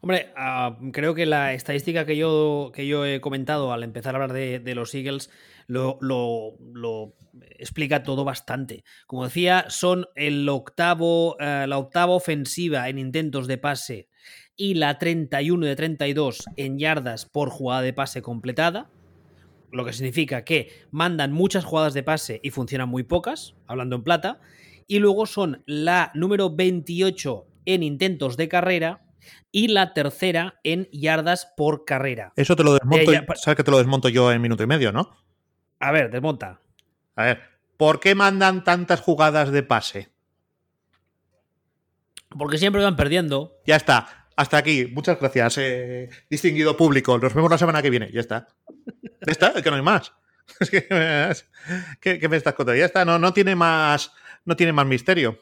[0.01, 4.17] Hombre, uh, creo que la estadística que yo, que yo he comentado al empezar a
[4.17, 5.29] hablar de los Eagles
[5.71, 7.15] lo, lo, lo,
[7.57, 8.83] explica todo bastante.
[9.07, 14.09] Como decía, son el octavo, uh, la octava ofensiva en intentos de pase
[14.57, 18.89] y la 31 de 32 en yardas por jugada de pase completada.
[19.71, 24.03] Lo que significa que mandan muchas jugadas de pase y funcionan muy pocas, hablando en
[24.03, 24.41] plata.
[24.87, 29.05] Y luego son la número 28 en intentos de carrera
[29.53, 32.33] y la tercera en yardas por carrera.
[32.35, 34.67] Eso te lo desmonto, eh, ya, sabes que te lo desmonto yo en minuto y
[34.67, 35.11] medio, ¿no?
[35.81, 36.61] A ver, desmonta.
[37.15, 37.41] A ver,
[37.75, 40.09] ¿por qué mandan tantas jugadas de pase?
[42.29, 43.59] Porque siempre van perdiendo.
[43.65, 44.27] Ya está.
[44.35, 44.85] Hasta aquí.
[44.93, 47.17] Muchas gracias, eh, distinguido público.
[47.17, 48.11] Nos vemos la semana que viene.
[48.11, 48.47] Ya está.
[49.25, 50.13] Ya está, es que no hay más.
[50.59, 50.85] Es que,
[52.01, 52.77] ¿qué, ¿qué, me estás contando?
[52.77, 54.11] Ya está, no, no, tiene más,
[54.43, 55.39] no tiene más misterio.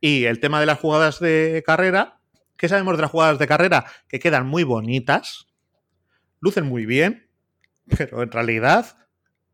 [0.00, 2.20] Y el tema de las jugadas de carrera,
[2.56, 3.86] ¿qué sabemos de las jugadas de carrera?
[4.06, 5.46] Que quedan muy bonitas,
[6.40, 7.30] lucen muy bien,
[7.96, 9.07] pero en realidad,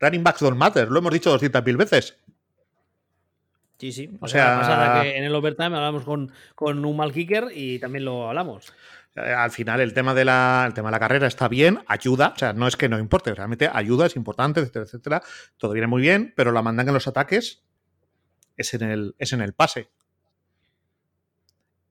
[0.04, 2.16] running backs don't matter, lo hemos dicho 200.000 veces.
[3.78, 4.10] Sí, sí.
[4.20, 8.04] O, sea, pasada que en el overtime hablamos con, con un mal kicker y también
[8.04, 8.72] lo hablamos.
[9.16, 12.32] Eh, al final el tema, de la, el tema de la carrera está bien, ayuda,
[12.34, 15.22] o sea, no es que no importe, realmente ayuda, es importante, etcétera, etcétera.
[15.56, 17.64] Todo viene muy bien, pero la mandan en los ataques
[18.56, 19.88] es en el, es en el pase.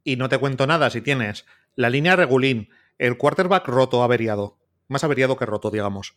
[0.03, 1.45] Y no te cuento nada si tienes
[1.75, 6.15] la línea regulín, el quarterback roto, averiado, más averiado que roto, digamos.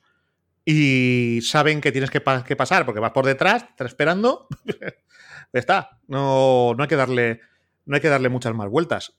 [0.69, 4.49] Y saben que tienes que, que pasar porque vas por detrás, estás esperando.
[5.53, 6.01] está.
[6.09, 7.41] No, no, hay que darle,
[7.85, 9.15] no hay que darle muchas más vueltas.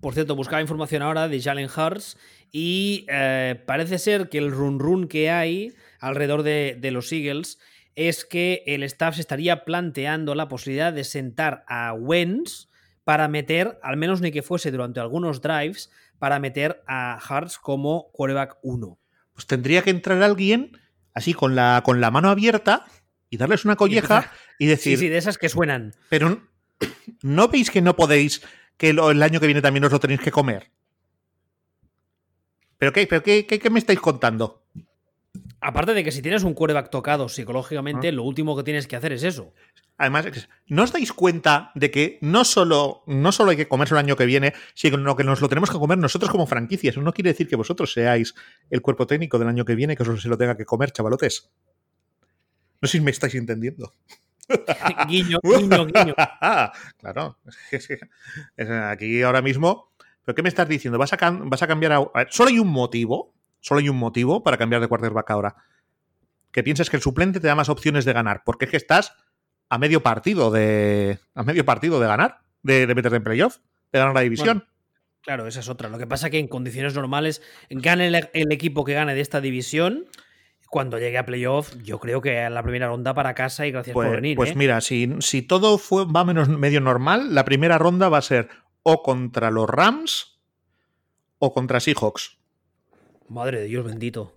[0.00, 2.16] Por cierto, buscaba información ahora de Jalen Hurts
[2.50, 7.58] y eh, parece ser que el run run que hay alrededor de, los Eagles
[7.94, 12.68] es que el staff se estaría planteando la posibilidad de sentar a Wentz
[13.04, 18.10] para meter, al menos ni que fuese durante algunos drives, para meter a Hurts como
[18.12, 18.98] quarterback 1.
[19.36, 20.76] Pues tendría que entrar alguien
[21.14, 22.86] así con la, con la mano abierta
[23.30, 24.98] y darles una colleja y, decir...
[24.98, 25.94] Sí, sí, de esas que suenan.
[26.08, 26.42] Pero
[27.22, 28.42] ¿no veis que no podéis
[28.76, 30.70] que el año que viene también os lo tenéis que comer.
[32.78, 34.65] ¿Pero qué, pero qué, qué, me estáis contando?
[35.60, 38.12] Aparte de que si tienes un quarterback tocado psicológicamente, ah.
[38.12, 39.52] lo último que tienes que hacer es eso.
[39.98, 40.26] Además,
[40.66, 44.16] ¿no os dais cuenta de que no solo, no solo hay que comerse el año
[44.16, 46.98] que viene, sino que nos lo tenemos que comer nosotros como franquicias?
[46.98, 48.34] No quiere decir que vosotros seáis
[48.68, 51.50] el cuerpo técnico del año que viene que os se lo tenga que comer, chavalotes.
[52.82, 53.94] No sé si me estáis entendiendo.
[55.08, 56.14] guiño, guiño, guiño.
[56.98, 57.38] claro.
[58.90, 59.92] Aquí ahora mismo.
[60.24, 60.98] ¿Pero qué me estás diciendo?
[60.98, 62.26] ¿Vas a, vas a cambiar a...
[62.30, 63.35] Solo hay un motivo.
[63.60, 65.56] Solo hay un motivo para cambiar de quarterback ahora.
[66.52, 68.42] Que pienses que el suplente te da más opciones de ganar.
[68.44, 69.12] Porque es que estás
[69.68, 71.18] a medio partido de.
[71.34, 72.40] A medio partido de ganar.
[72.62, 73.58] De, de meterte en playoff.
[73.92, 74.66] De ganar la división.
[75.22, 75.88] claro, esa es otra.
[75.88, 79.40] Lo que pasa es que en condiciones normales gane el equipo que gane de esta
[79.40, 80.06] división
[80.68, 84.04] cuando llegue a playoff, yo creo que la primera ronda para casa y gracias por
[84.04, 84.36] pues, venir.
[84.36, 84.54] Pues ¿eh?
[84.56, 88.48] mira, si, si todo fue, va menos medio normal, la primera ronda va a ser
[88.82, 90.40] o contra los Rams
[91.38, 92.35] o contra Seahawks.
[93.28, 94.36] Madre de Dios bendito.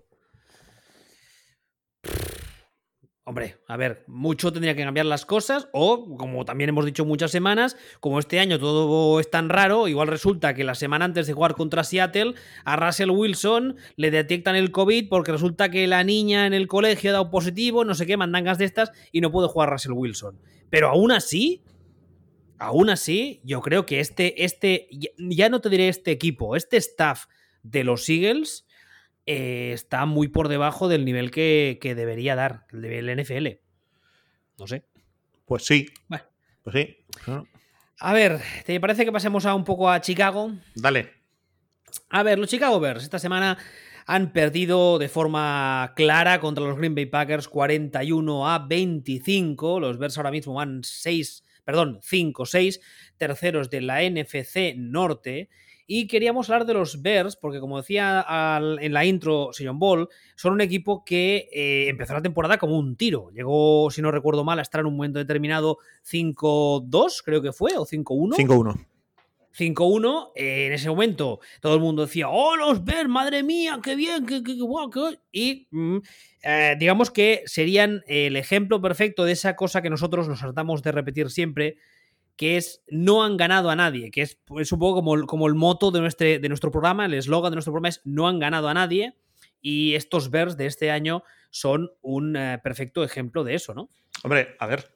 [3.30, 7.30] Hombre, a ver, mucho tendría que cambiar las cosas o, como también hemos dicho muchas
[7.30, 11.32] semanas, como este año todo es tan raro, igual resulta que la semana antes de
[11.32, 16.46] jugar contra Seattle, a Russell Wilson le detectan el COVID porque resulta que la niña
[16.46, 19.46] en el colegio ha dado positivo, no sé qué, mandangas de estas y no puede
[19.46, 20.40] jugar Russell Wilson.
[20.68, 21.62] Pero aún así,
[22.58, 27.26] aún así, yo creo que este, este, ya no te diré este equipo, este staff
[27.62, 28.66] de los Eagles
[29.26, 33.48] eh, está muy por debajo del nivel que, debería dar, el nivel NFL.
[34.58, 34.84] No sé.
[35.44, 35.86] Pues sí.
[36.08, 36.96] Pues sí.
[37.98, 40.52] A ver, ¿te parece que pasemos a un poco a Chicago?
[40.74, 41.12] Dale.
[42.08, 43.58] A ver, los Chicago Bears esta semana
[44.06, 49.80] han perdido de forma clara contra los Green Bay Packers 41 a 25.
[49.80, 52.80] Los Bears ahora mismo van 6, perdón, 5-6,
[53.16, 55.48] terceros de la NFC Norte.
[55.92, 58.24] Y queríamos hablar de los Bears, porque como decía
[58.80, 62.94] en la intro Sion Ball, son un equipo que eh, empezó la temporada como un
[62.94, 63.32] tiro.
[63.32, 67.76] Llegó, si no recuerdo mal, a estar en un momento determinado 5-2, creo que fue,
[67.76, 68.36] o 5-1.
[68.36, 68.86] 5-1.
[69.58, 74.26] 5-1, en ese momento todo el mundo decía, oh, los Bears, madre mía, qué bien,
[74.26, 75.98] qué, qué, qué, Y mm,
[76.44, 80.92] eh, digamos que serían el ejemplo perfecto de esa cosa que nosotros nos tratamos de
[80.92, 81.78] repetir siempre,
[82.40, 85.54] que es no han ganado a nadie, que es, un poco como, el, como el
[85.54, 88.70] moto de nuestro, de nuestro programa, el eslogan de nuestro programa es no han ganado
[88.70, 89.14] a nadie
[89.60, 93.90] y estos Bears de este año son un eh, perfecto ejemplo de eso, ¿no?
[94.22, 94.90] Hombre, a ver,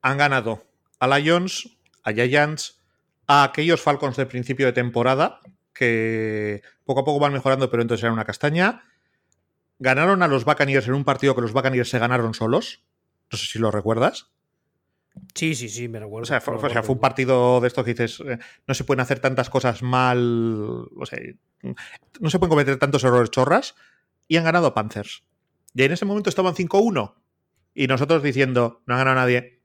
[0.00, 0.64] han ganado
[1.00, 2.80] a Lions, a Giants,
[3.26, 5.40] a aquellos Falcons de principio de temporada
[5.74, 8.84] que poco a poco van mejorando, pero entonces eran una castaña.
[9.78, 12.86] Ganaron a los Buccaneers en un partido que los Buccaneers se ganaron solos.
[13.30, 14.30] No sé si lo recuerdas.
[15.34, 16.22] Sí, sí, sí, me recuerdo.
[16.22, 16.54] O sea, fue,
[16.88, 21.06] un partido de estos que dices, eh, no se pueden hacer tantas cosas mal, o
[21.06, 21.18] sea,
[22.20, 23.74] no se pueden cometer tantos errores chorras,
[24.28, 25.24] y han ganado Panthers.
[25.74, 27.14] Y en ese momento estaban 5-1,
[27.74, 29.60] y nosotros diciendo, no ha ganado nadie.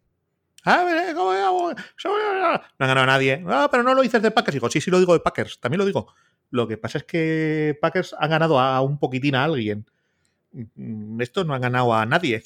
[0.65, 3.43] Ah, no ha ganado nadie.
[3.47, 4.55] Ah, pero no lo dices de Packers.
[4.55, 6.13] Digo, sí, sí lo digo de Packers, también lo digo.
[6.51, 9.85] Lo que pasa es que Packers han ganado a un poquitín a alguien.
[10.51, 12.43] Mm, esto no ha ganado a nadie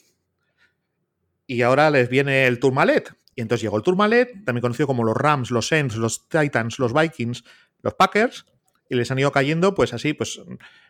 [1.48, 3.14] y ahora les viene el Tourmalet.
[3.36, 6.94] Y entonces llegó el Tourmalet, también conocido como los Rams, los Saints, los Titans, los
[6.94, 7.44] Vikings,
[7.82, 8.46] los Packers,
[8.90, 10.42] y les han ido cayendo, pues así, pues,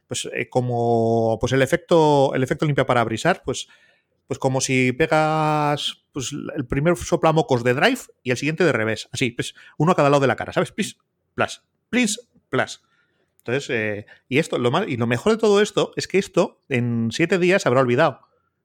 [0.08, 3.68] pues eh, como pues el efecto, el efecto limpia para brisar, pues,
[4.28, 9.10] pues como si pegas pues, el primer soplamocos de drive y el siguiente de revés,
[9.12, 10.72] así, pues uno a cada lado de la cara, ¿sabes?
[10.72, 10.96] Please,
[11.34, 12.82] plus, please, plus.
[13.40, 16.64] Entonces, eh, y esto, lo más, y lo mejor de todo esto es que esto
[16.70, 18.22] en siete días se habrá olvidado.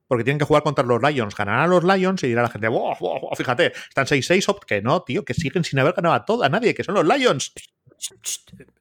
[0.08, 1.36] Porque tienen que jugar contra los Lions.
[1.36, 5.24] Ganarán los Lions y dirá la gente, wow, wow, fíjate, están 6-6, que no, tío,
[5.24, 7.52] que siguen sin haber ganado a toda nadie, que son los Lions.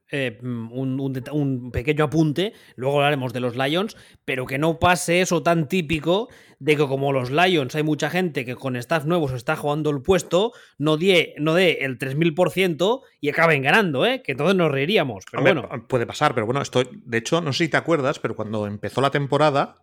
[0.10, 5.68] Eh, un, pequeño apunte, luego hablaremos de los Lions, pero que no pase eso tan
[5.68, 9.90] típico de que como los Lions hay mucha gente que con staff nuevos está jugando
[9.90, 14.22] el puesto, no dé no el 3000% y acaben ganando, ¿eh?
[14.24, 15.26] que todos nos reiríamos.
[15.30, 15.70] Pero bueno.
[15.90, 19.02] Puede pasar, pero bueno, esto, de hecho, no sé si te acuerdas, pero cuando empezó
[19.02, 19.76] la temporada,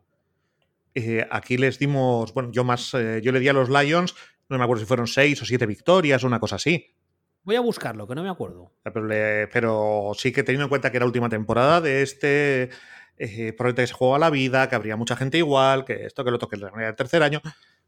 [0.94, 4.14] eh, aquí les dimos, bueno, yo más, eh, yo le di a los Lions,
[4.48, 6.94] no me acuerdo si fueron seis o siete victorias o una cosa así.
[7.42, 8.72] Voy a buscarlo, que no me acuerdo.
[8.82, 12.70] Pero, sí que teniendo en cuenta que era última temporada de este
[13.18, 16.24] eh, proyecto que se juega a la vida, que habría mucha gente igual, que esto,
[16.24, 17.42] que lo toque el tercer año,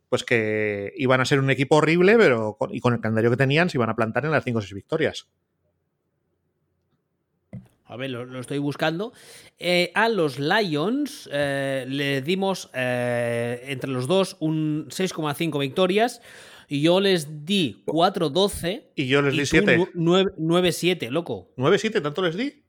[0.08, 3.36] pues que iban a ser un equipo horrible, pero con, y con el calendario que
[3.36, 5.28] tenían se iban a plantar en las 5 o 6 victorias.
[7.88, 9.12] A ver, lo, estoy buscando.
[9.58, 16.20] Eh, a los Lions eh, le dimos eh, entre los dos un 6,5 victorias.
[16.68, 18.88] Y yo les di 4-12.
[18.96, 19.92] Y yo les di 7.
[19.94, 21.52] 9-7, loco.
[21.56, 22.02] ¿9-7?
[22.02, 22.64] ¿Tanto les di?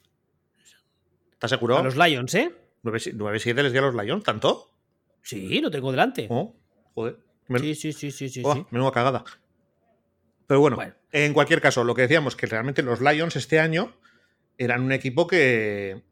[1.31, 1.77] ¿Estás seguro?
[1.77, 2.53] A los Lions, ¿eh?
[2.83, 4.69] 9-7 les di a los Lions, ¿tanto?
[5.23, 6.27] Sí, lo tengo delante.
[6.29, 6.55] Oh,
[6.93, 7.17] joder.
[7.59, 9.23] Sí, sí, sí, sí, sí, oh, Menuda cagada.
[10.45, 10.77] Pero bueno,
[11.11, 13.93] en cualquier caso, lo que decíamos que realmente los Lions este año
[14.57, 16.03] eran un equipo que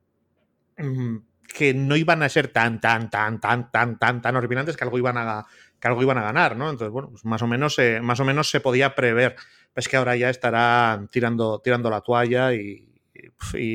[0.78, 1.18] mm,
[1.56, 4.98] que no iban a ser tan, tan, tan, tan, tan, tan, tan horripilantes que algo
[4.98, 5.46] iban a,
[5.80, 6.70] que algo iban a ganar, ¿no?
[6.70, 9.36] Entonces, bueno, pues más o menos, más o menos se podía prever.
[9.74, 12.92] Es que ahora ya estarán tirando, tirando la toalla y,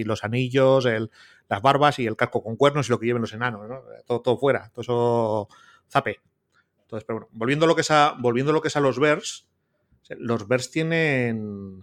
[0.05, 1.11] los anillos, el,
[1.49, 3.83] las barbas y el casco con cuernos y lo que lleven los enanos, ¿no?
[4.07, 5.49] Todo, todo fuera, todo eso
[5.91, 6.21] zape.
[6.83, 8.99] Entonces, pero bueno, volviendo a lo que es a, volviendo lo que es a los
[8.99, 9.49] Bears,
[10.11, 11.83] los Bears tienen,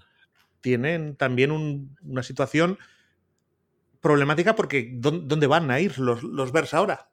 [0.61, 1.51] tienen también
[2.01, 2.77] una situación
[4.01, 7.09] problemática porque ¿dónde van a ir los, los Bears ahora?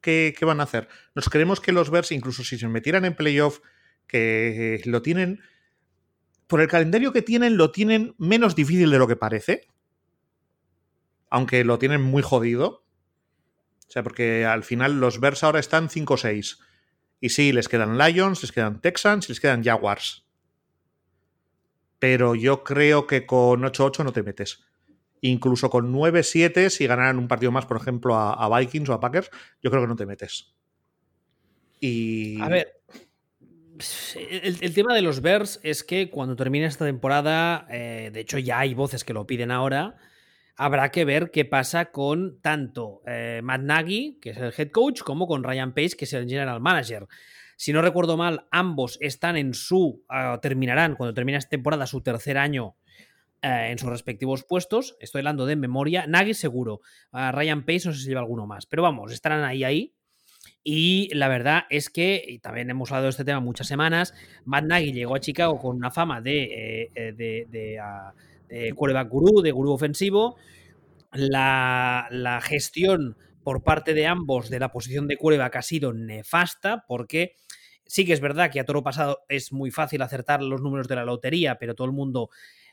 [0.00, 0.88] ¿Qué, van a hacer?
[1.14, 3.58] Nos creemos que los Bears, incluso si se metieran en playoff,
[4.06, 5.40] que lo tienen,
[6.46, 9.66] por el calendario que tienen, lo tienen menos difícil de lo que parece.
[11.28, 12.84] Aunque lo tienen muy jodido.
[13.88, 16.60] O sea, porque al final los Bears ahora están 5-6.
[17.20, 20.25] Y sí, les quedan Lions, les quedan Texans y les quedan Jaguars.
[21.98, 24.66] Pero yo creo que con 8-8 no te metes
[25.20, 29.30] incluso con 9-7, si ganaran un partido más, por ejemplo, a, Vikings o a Packers,
[29.62, 30.54] yo creo que no te metes.
[31.80, 32.40] Y.
[32.40, 32.72] A ver.
[34.14, 38.60] El, tema de los Bears es que cuando termine esta temporada, eh, de hecho ya
[38.60, 39.98] hay voces que lo piden ahora,
[40.56, 45.02] habrá que ver qué pasa con tanto eh, Matt Nagy, que es el head coach,
[45.02, 47.06] como con Ryan Pace, que es el general manager.
[47.56, 50.04] Si no recuerdo mal, ambos están en su.
[50.08, 52.76] Ah, terminarán, cuando termine esta temporada, su tercer año
[53.42, 54.96] eh, en sus respectivos puestos.
[55.00, 56.06] Estoy hablando de memoria.
[56.06, 56.80] Nagy seguro.
[57.12, 58.66] Ryan Pace no sé si lleva alguno más.
[58.66, 59.96] Pero vamos, estarán ahí, ahí.
[60.68, 64.14] Y la verdad es que, y también hemos hablado de este tema muchas semanas,
[64.44, 68.12] Matt Nagy llegó a Chicago con una fama de, eh, eh, de, de, ah,
[68.48, 70.36] de quarterback gurú, de gurú ofensivo.
[71.12, 76.84] La, la, gestión por parte de ambos de la posición de quarterback ha sido nefasta
[76.88, 77.36] porque
[77.86, 80.96] sí que es verdad que a toro pasado es muy fácil acertar los números de
[80.96, 82.30] la lotería, pero todo el mundo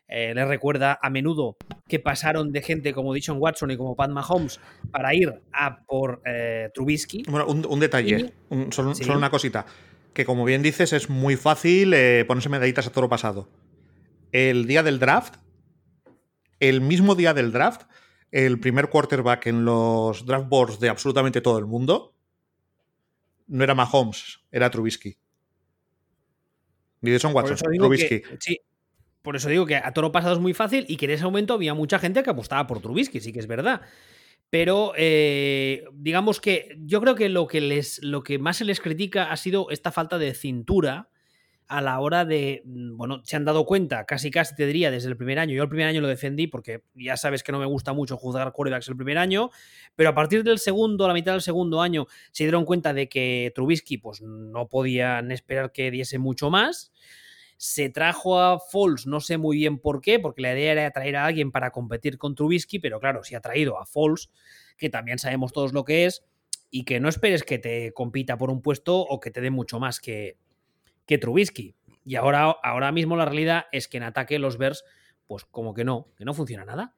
[0.08, 4.12] eh, les recuerda a menudo que pasaron de gente como Dishon Watson y como Pat
[4.12, 4.60] Mahomes
[4.91, 7.23] para ir a por eh, Trubisky.
[7.28, 8.34] Bueno, un, detalle,
[8.71, 9.65] solo, una cosita.
[10.13, 13.49] Que como bien dices, es muy fácil eh, ponerse medallitas a toro pasado.
[14.32, 15.36] El día del draft,
[16.60, 17.84] el mismo día del draft,
[18.32, 22.12] el primer quarterback en los draft boards de absolutamente todo el mundo
[23.48, 25.18] no era Mahomes, era Trubisky.
[27.02, 28.22] Ni Dishon Watson, Trubisky.
[28.40, 28.60] sí,
[29.22, 31.54] por eso digo que a toro pasado es muy fácil y que en ese momento
[31.54, 33.82] había mucha gente que apostaba por Trubisky, sí que es verdad.
[34.50, 38.80] Pero eh, digamos que yo creo que lo que, les, lo que más se les
[38.80, 41.10] critica ha sido esta falta de cintura
[41.68, 45.09] a la hora de, mm, bueno, se han dado cuenta, casi casi te diría desde
[45.09, 47.66] el primer año, yo el primer año lo defendí porque ya sabes que no me
[47.66, 49.49] gusta mucho juzgar quarterbacks el primer año,
[49.95, 53.09] pero a partir del segundo, a la mitad del segundo año, se dieron cuenta de
[53.09, 56.91] que Trubisky pues no podían esperar que diese mucho más,
[57.57, 61.16] se trajo a Foles, no sé muy bien por qué, porque la idea era traer
[61.16, 64.30] a alguien para competir con Trubisky, pero claro, si ha traído a Foles,
[64.78, 66.26] que también sabemos todos lo que es,
[66.70, 69.80] y que no esperes que te compita por un puesto o que te dé mucho
[69.80, 70.38] más que,
[71.06, 71.76] que Trubisky.
[72.06, 74.84] Y ahora, ahora mismo la realidad es que en ataque los Bears,
[75.28, 76.95] pues como que no, que no funciona nada.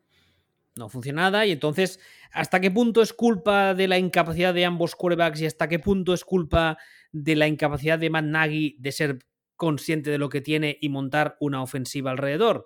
[0.75, 2.01] No funciona nada y entonces,
[2.31, 6.13] ¿hasta qué punto es culpa de la incapacidad de ambos quarterbacks y hasta qué punto
[6.13, 6.77] es culpa
[7.13, 9.19] de la incapacidad de Matt Nagy de ser
[9.55, 12.65] consciente de lo que tiene y montar una ofensiva alrededor.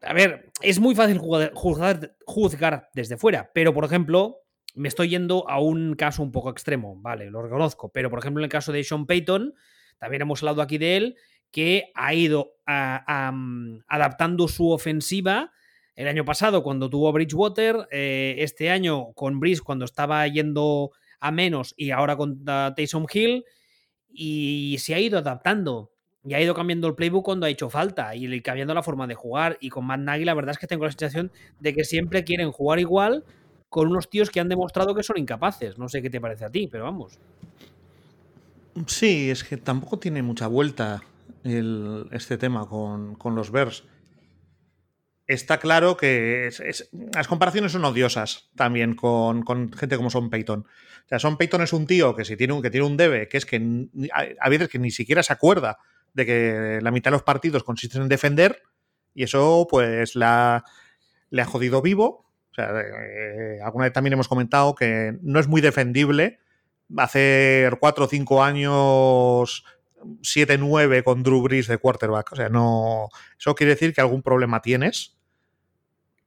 [0.00, 4.38] a ver, es muy fácil juzgar, juzgar, desde fuera, pero por ejemplo,
[4.74, 8.40] me estoy yendo a un caso un poco extremo, vale, lo reconozco, pero por ejemplo
[8.40, 9.54] en el caso de Sean Payton,
[9.98, 11.16] también hemos hablado aquí de él,
[11.50, 15.52] que ha ido mm, adaptando su ofensiva.
[15.94, 21.30] El año pasado cuando tuvo Bridgewater, eh, este año con Breeze cuando estaba yendo a
[21.32, 23.44] menos y ahora con Taysom Hill
[24.08, 25.90] y se ha ido adaptando
[26.24, 29.14] y ha ido cambiando el playbook cuando ha hecho falta y cambiando la forma de
[29.14, 29.56] jugar.
[29.60, 32.52] Y con Matt Nagy, la verdad es que tengo la sensación de que siempre quieren
[32.52, 33.24] jugar igual
[33.68, 35.78] con unos tíos que han demostrado que son incapaces.
[35.78, 37.18] No sé qué te parece a ti, pero vamos.
[38.86, 41.02] Sí, es que tampoco tiene mucha vuelta
[41.44, 43.84] este tema con, los Bears.
[45.26, 46.50] Está claro que
[47.14, 50.60] las comparaciones son odiosas también con, gente como Son Payton.
[50.60, 53.28] O sea, Son Payton es un tío que si tiene un, que tiene un debe,
[53.28, 53.88] que es que
[54.40, 55.78] a veces que ni siquiera se acuerda
[56.14, 58.62] de que la mitad de los partidos consisten en defender
[59.14, 60.64] y eso pues la,
[61.30, 62.27] le ha jodido vivo.
[62.58, 66.40] Sea, eh, alguna vez también hemos comentado que no es muy defendible
[66.96, 69.64] hacer 4 o 5 años
[70.22, 72.32] 7-9 con Drew Brees de quarterback.
[72.32, 73.10] O sea, no.
[73.38, 75.16] Eso quiere decir que algún problema tienes.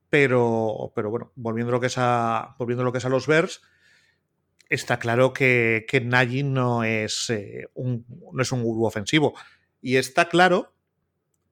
[0.10, 3.62] Pero, pero bueno, volviendo lo que es a, volviendo lo que es a los Bears,
[4.70, 9.34] está claro que, que Nagy no es, eh, un, no es un gurú ofensivo.
[9.82, 10.74] Y está claro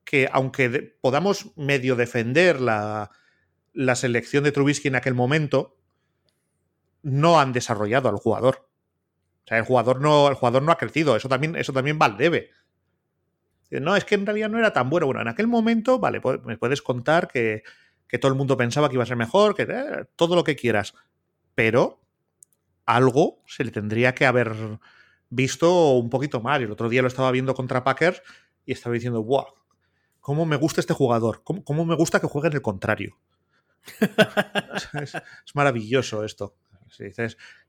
[0.04, 3.10] que aunque podamos medio defender la,
[3.72, 5.76] la selección de Trubisky en aquel momento,
[7.02, 8.68] no han desarrollado al jugador.
[9.44, 11.16] O sea, el jugador no, el jugador no ha crecido.
[11.16, 12.50] Eso también, eso también va al debe.
[13.70, 15.06] No, es que en realidad no era tan bueno.
[15.06, 17.62] Bueno, en aquel momento, vale, me puedes contar que,
[18.08, 20.56] que todo el mundo pensaba que iba a ser mejor, que eh, todo lo que
[20.56, 20.94] quieras.
[21.54, 22.00] Pero
[22.84, 24.52] algo se le tendría que haber
[25.28, 26.62] visto un poquito mal.
[26.62, 28.22] El otro día lo estaba viendo contra Packers
[28.66, 29.46] y estaba diciendo, ¡buah!
[30.20, 31.42] ¿Cómo me gusta este jugador?
[31.44, 33.16] ¿Cómo, me gusta que juegue en el contrario?
[35.02, 35.14] es,
[35.54, 36.56] maravilloso esto.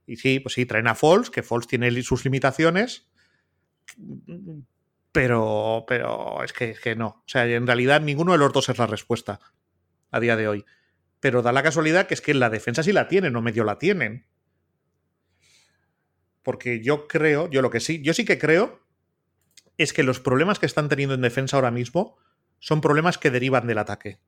[0.05, 3.09] y sí, pues sí, traen a Falls, que Falls tiene sus limitaciones,
[5.12, 7.07] pero, pero es que, es que no.
[7.07, 9.39] O sea, en realidad ninguno de los dos es la respuesta
[10.09, 10.66] a día de hoy.
[11.20, 13.78] Pero da la casualidad que es que la defensa sí la tienen, o medio la
[13.78, 14.26] tienen.
[16.43, 18.82] Porque yo creo, yo lo que sí, yo sí que creo
[19.78, 22.18] es que los problemas que están teniendo en defensa ahora mismo
[22.59, 24.20] son problemas que derivan del ataque.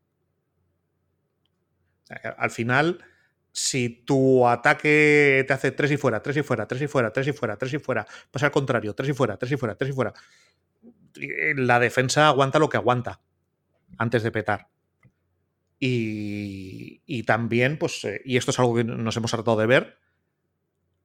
[2.38, 3.04] Al final,
[3.52, 7.28] si tu ataque te hace tres y fuera, tres y fuera, tres y fuera, tres
[7.28, 9.92] y fuera, tres y fuera, pues al contrario, tres y fuera, tres y fuera, tres
[9.92, 10.14] y fuera,
[11.56, 13.22] la defensa aguanta lo que aguanta
[13.98, 14.70] antes de petar.
[15.86, 19.98] Y, también, pues, eh, y esto es algo que nos hemos tratado de ver,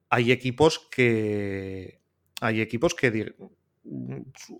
[0.09, 2.01] hay equipos que.
[2.41, 3.35] Hay equipos que.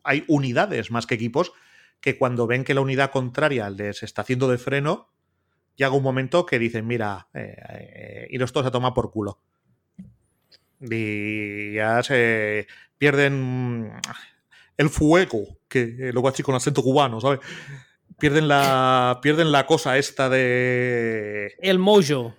[0.04, 1.54] Hay unidades más que equipos
[2.02, 5.10] que cuando ven que la unidad contraria les está haciendo de freno,
[5.80, 9.40] llega un momento que dicen, mira, eh, eh, iros todos a tomar por culo.
[10.82, 12.68] Y ya se
[12.98, 13.94] pierden
[14.78, 17.40] el fuego, que lo voy a decir con acento cubano, ¿sabes?
[18.20, 21.56] Pierden la, pierden la cosa esta de...
[21.60, 22.36] El mojo.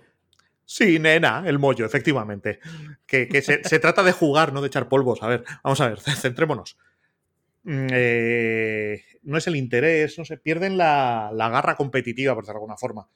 [0.63, 2.59] Sí, nena, el mollo, efectivamente.
[3.07, 5.21] Que, se, trata de jugar, no de echar polvos.
[5.23, 6.77] A ver, vamos a ver, centrémonos.
[7.63, 12.63] Mm, eh, no es el interés, no sé, pierden la, garra competitiva, por decirlo de
[12.63, 13.07] alguna forma.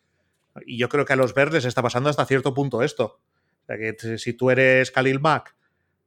[0.66, 3.22] Y yo creo que a los verdes está pasando hasta cierto punto esto.
[3.64, 5.56] O sea, que si tú eres Khalil Mack,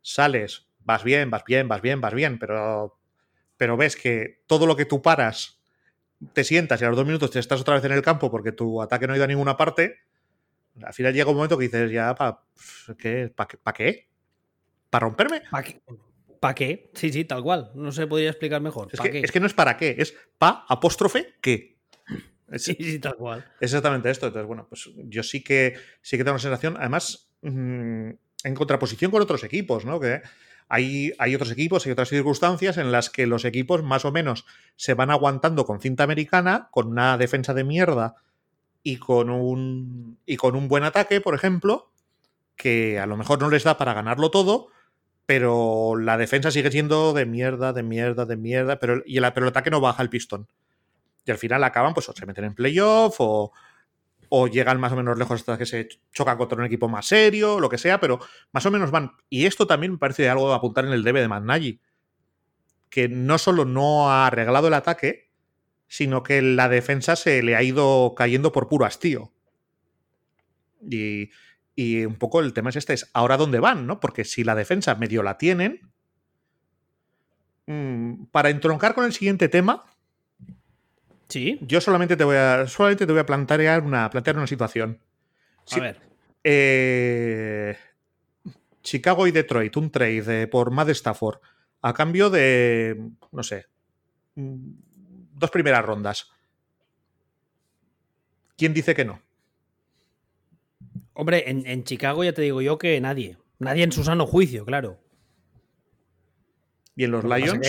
[0.01, 2.99] sales, vas bien, vas bien, vas bien, vas bien, pero,
[3.57, 5.61] pero ves que todo lo que tú paras,
[6.33, 8.53] te sientas y a los dos minutos te estás otra vez en el campo porque
[8.53, 9.97] tu ataque no ha ido a ninguna parte,
[10.83, 12.41] al final llega un momento que dices, ya, ¿para
[12.99, 13.33] qué?
[13.35, 14.09] ¿Para qué?
[14.91, 15.43] ¿Para romperme?
[16.41, 16.91] ¿Para qué?
[16.95, 17.73] Sí, sí, tal cual.
[17.75, 18.89] No se podría explicar mejor.
[18.93, 21.78] Es, que, no es para qué, es pa apóstrofe qué.
[22.57, 23.45] Sí, sí, tal cual.
[23.61, 24.27] exactamente esto.
[24.27, 28.11] Entonces, bueno, pues yo sí que sí que tengo la sensación, además, mm,
[28.45, 30.01] en contraposición con otros equipos, ¿no?
[30.01, 30.23] Que
[30.69, 34.45] hay, hay otros equipos, hay otras circunstancias en las que los equipos más o menos
[34.77, 38.17] se van aguantando con cinta americana, con una defensa de mierda
[38.83, 41.91] y con un, y con un buen ataque, por ejemplo,
[42.57, 44.69] que a lo mejor no les da para ganarlo todo,
[45.27, 49.47] pero la defensa sigue siendo de mierda, de mierda, de mierda, pero, y el, pero
[49.47, 50.49] el ataque no baja el pistón.
[51.29, 53.53] Y al final acaban, pues, o se meten en playoff o,
[54.31, 57.61] o llegan más o menos lejos hasta que se chocan contra un equipo más serio,
[57.61, 58.19] lo que sea, pero
[58.51, 59.13] más o menos van.
[59.29, 61.83] Y esto también me parece algo de apuntar en el debe de Nagy,
[62.89, 65.31] que no solo no ha arreglado el ataque,
[65.87, 69.35] sino que la defensa se le ha ido cayendo por puro hastío.
[70.91, 71.29] Y,
[71.77, 74.01] y un poco el tema es este, es ahora dónde van, ¿no?
[74.01, 75.91] Porque si la defensa medio la tienen,
[77.67, 79.85] mm, para entroncar con el siguiente tema,
[81.29, 81.59] Sí.
[81.63, 84.99] Yo solamente te voy a, solamente te voy a plantear una, plantear una situación.
[85.71, 86.01] A ver.
[86.43, 87.77] Eh,
[88.83, 91.41] Chicago y Detroit, un trade por Matt Stafford
[91.83, 93.67] a cambio de, no sé,
[94.35, 94.71] mm,
[95.35, 96.31] dos primeras rondas.
[98.57, 99.23] ¿Quién dice que no?
[101.13, 103.39] Hombre, en, en Chicago ya te digo yo que nadie.
[103.59, 105.01] Nadie en su sano juicio, claro.
[106.97, 107.69] ¿Y en los Lions?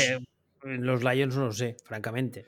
[0.63, 2.45] En los Lions no lo sé, francamente.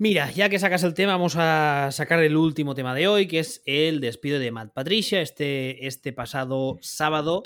[0.00, 3.40] Mira, ya que sacas el tema, vamos a sacar el último tema de hoy, que
[3.40, 7.42] es el despido de Matt Patricia este, este pasado sábado,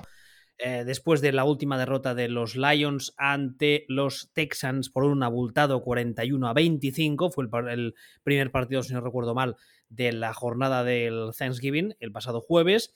[0.58, 5.82] eh, después de la última derrota de los Lions ante los Texans por un abultado
[5.82, 7.30] 41 a 25.
[7.30, 9.56] Fue el, primer partido, si no recuerdo mal,
[9.88, 12.94] de la jornada del Thanksgiving, el pasado jueves.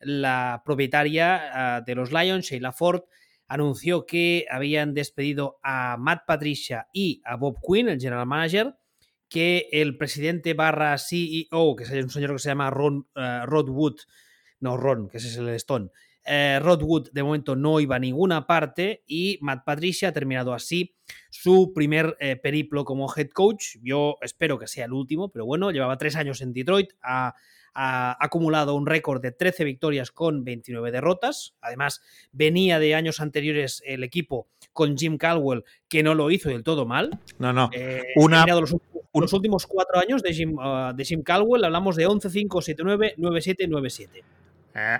[0.00, 3.02] La propietaria ah, de los Lions, Sheila Ford,
[3.46, 8.74] anunció que habían despedido a Matt Patricia y a Bob Quinn, el general manager,
[9.28, 13.68] que el presidente barra CEO, que es un señor que se llama Ron, eh, Rod
[13.68, 13.96] Wood,
[14.60, 15.90] no Ron, que ese es el Stone,
[16.24, 20.52] eh, Rod Wood de momento no iba a ninguna parte y Matt Patricia ha terminado
[20.54, 20.96] así
[21.30, 23.76] su primer eh, periplo como head coach.
[23.82, 27.34] Yo espero que sea el último, pero bueno, llevaba tres años en Detroit, ha,
[27.74, 31.54] ha acumulado un récord de 13 victorias con 29 derrotas.
[31.60, 32.00] Además,
[32.32, 36.86] venía de años anteriores el equipo con Jim Caldwell, que no lo hizo del todo
[36.86, 37.20] mal.
[37.38, 37.70] No, no.
[37.72, 38.44] Eh, Una-
[39.20, 42.62] los, los últimos cuatro años de Jim, uh, de Jim Caldwell, hablamos de 11, 5,
[42.62, 44.24] 7, 9, 9, 7, 9, 7.
[44.78, 44.98] Eh,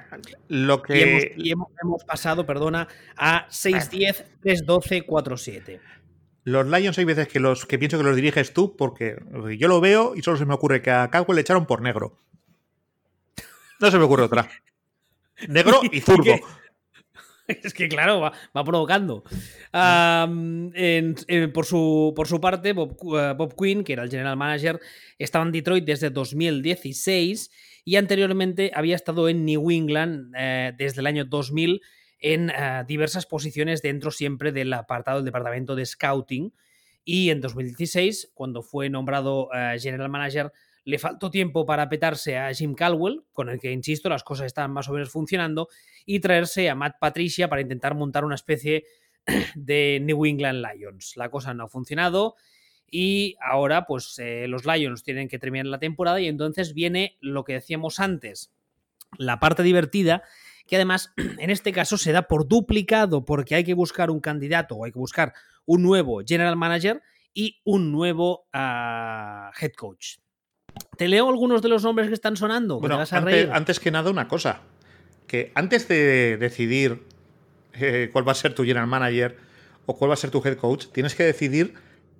[0.48, 1.34] lo Y, hemos, que.
[1.36, 5.80] y hemos, hemos pasado, perdona, a 6, 10, 3, 12, 4, 7.
[6.44, 9.16] Los Lions hay veces que los que pienso que los diriges tú porque
[9.58, 12.16] yo lo veo y solo se me ocurre que a Caldwell le echaron por negro.
[13.80, 14.48] No se me ocurre otra.
[15.48, 16.34] Negro y zurdo.
[17.62, 19.22] Es que claro, va, va provocando.
[19.72, 24.10] Um, en- en- por, su, por su parte, Bob, uh, Bob Quinn, que era el
[24.10, 24.80] general manager,
[25.18, 27.50] estaba en Detroit desde 2016
[27.84, 31.80] y anteriormente había estado en New England eh, desde el año 2000
[32.18, 36.52] en eh, diversas posiciones dentro siempre del apartado del departamento de scouting.
[37.04, 40.50] Y en 2016, cuando fue nombrado eh, general manager,
[40.86, 44.70] le faltó tiempo para petarse a Jim Caldwell, con el que, insisto, las cosas están
[44.70, 45.68] más o menos funcionando,
[46.06, 48.84] y traerse a Matt Patricia para intentar montar una especie
[49.56, 51.14] de New England Lions.
[51.16, 52.36] La cosa no ha funcionado
[52.88, 57.42] y ahora pues eh, los Lions tienen que terminar la temporada y entonces viene lo
[57.42, 58.54] que decíamos antes,
[59.18, 60.22] la parte divertida,
[60.68, 64.76] que además en este caso se da por duplicado porque hay que buscar un candidato
[64.76, 65.34] o hay que buscar
[65.64, 67.02] un nuevo general manager
[67.34, 70.18] y un nuevo uh, head coach.
[70.96, 72.80] Te leo algunos de los nombres que están sonando.
[72.80, 73.50] Bueno, te vas a antes, reír.
[73.52, 74.60] antes que nada, una cosa.
[75.26, 77.02] Que antes de decidir
[77.74, 79.36] eh, cuál va a ser tu general manager
[79.86, 81.74] o cuál va a ser tu head coach, tienes que decidir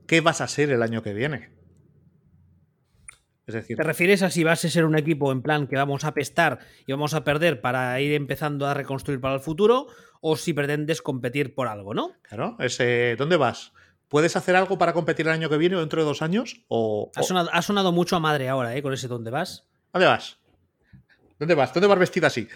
[0.07, 1.51] qué vas a ser el año que viene.
[3.47, 6.05] Es decir, ¿Te refieres a si vas a ser un equipo en plan que vamos
[6.05, 9.87] a pestar y vamos a perder para ir empezando a reconstruir para el futuro?
[10.21, 12.15] O si pretendes competir por algo, ¿no?
[12.23, 13.73] claro, es, eh, ¿dónde vas?
[14.09, 16.65] ¿Puedes hacer algo para competir el año que viene o dentro de dos años?
[16.69, 18.83] ¿O, Ha sonado, ha sonado mucho a madre ahora, ¿eh?
[18.83, 19.65] Con ese dónde vas.
[19.93, 20.39] ¿Dónde vas?
[21.39, 21.73] ¿Dónde vas?
[21.73, 22.49] ¿Dónde vas vestida así?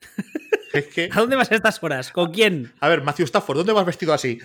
[0.72, 2.10] es que, ¿A dónde vas a estas horas?
[2.10, 2.72] ¿Con quién?
[2.80, 4.38] a ver, Matthew Stafford, ¿dónde vas vestido así?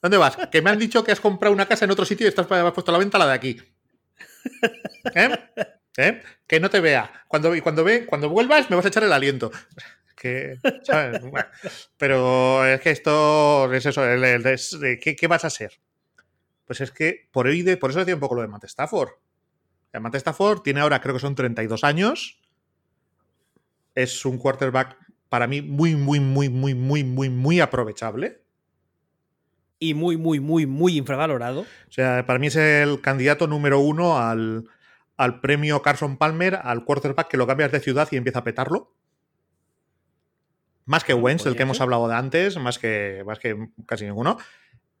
[0.00, 0.36] ¿Dónde vas?
[0.50, 2.72] Que me han dicho que has comprado una casa en otro sitio y estás has
[2.72, 3.60] puesto a la venta la de aquí.
[5.14, 5.30] ¿Eh?
[5.96, 6.22] ¿Eh?
[6.46, 7.24] Que no te vea.
[7.28, 9.50] Cuando, y cuando, ve, cuando vuelvas me vas a echar el aliento.
[10.16, 11.20] Que, ¿sabes?
[11.30, 11.46] Bueno,
[11.98, 14.04] pero es que esto es eso.
[14.04, 15.72] el- el- ¿qué, qué vas a ser?
[16.66, 19.10] Pues es que por, hoy de, por eso decía un poco lo de Matt Stafford.
[20.00, 22.40] Matt Stafford tiene ahora, creo que son 32 años.
[23.94, 24.96] Es un quarterback
[25.28, 28.42] para mí muy, muy, muy, muy, muy, muy, muy aprovechable.
[29.78, 31.60] Y muy, muy, muy, muy infravalorado.
[31.60, 34.64] O sea, para mí es el candidato número uno al,
[35.16, 38.92] al premio Carson Palmer, al quarterback que lo cambias de ciudad y empieza a petarlo.
[40.86, 44.38] Más que Wentz, del que hemos hablado de antes, más que, más que casi ninguno.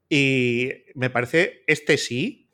[0.08, 2.50] Y me parece este sí,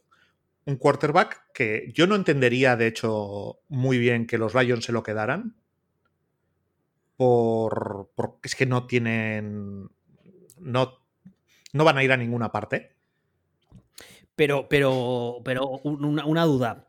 [0.67, 5.03] un quarterback que yo no entendería, de hecho, muy bien que los Lions se lo
[5.03, 5.57] quedaran.
[7.17, 9.89] Por, porque es que no tienen.
[10.59, 10.99] No,
[11.73, 12.97] no van a ir a ninguna parte.
[14.35, 16.87] Pero, pero, pero un- una, una duda.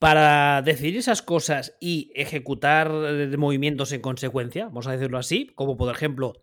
[0.00, 5.76] Para decidir esas cosas y ejecutar eh, movimientos en consecuencia, vamos a decirlo así, como
[5.76, 6.40] por ejemplo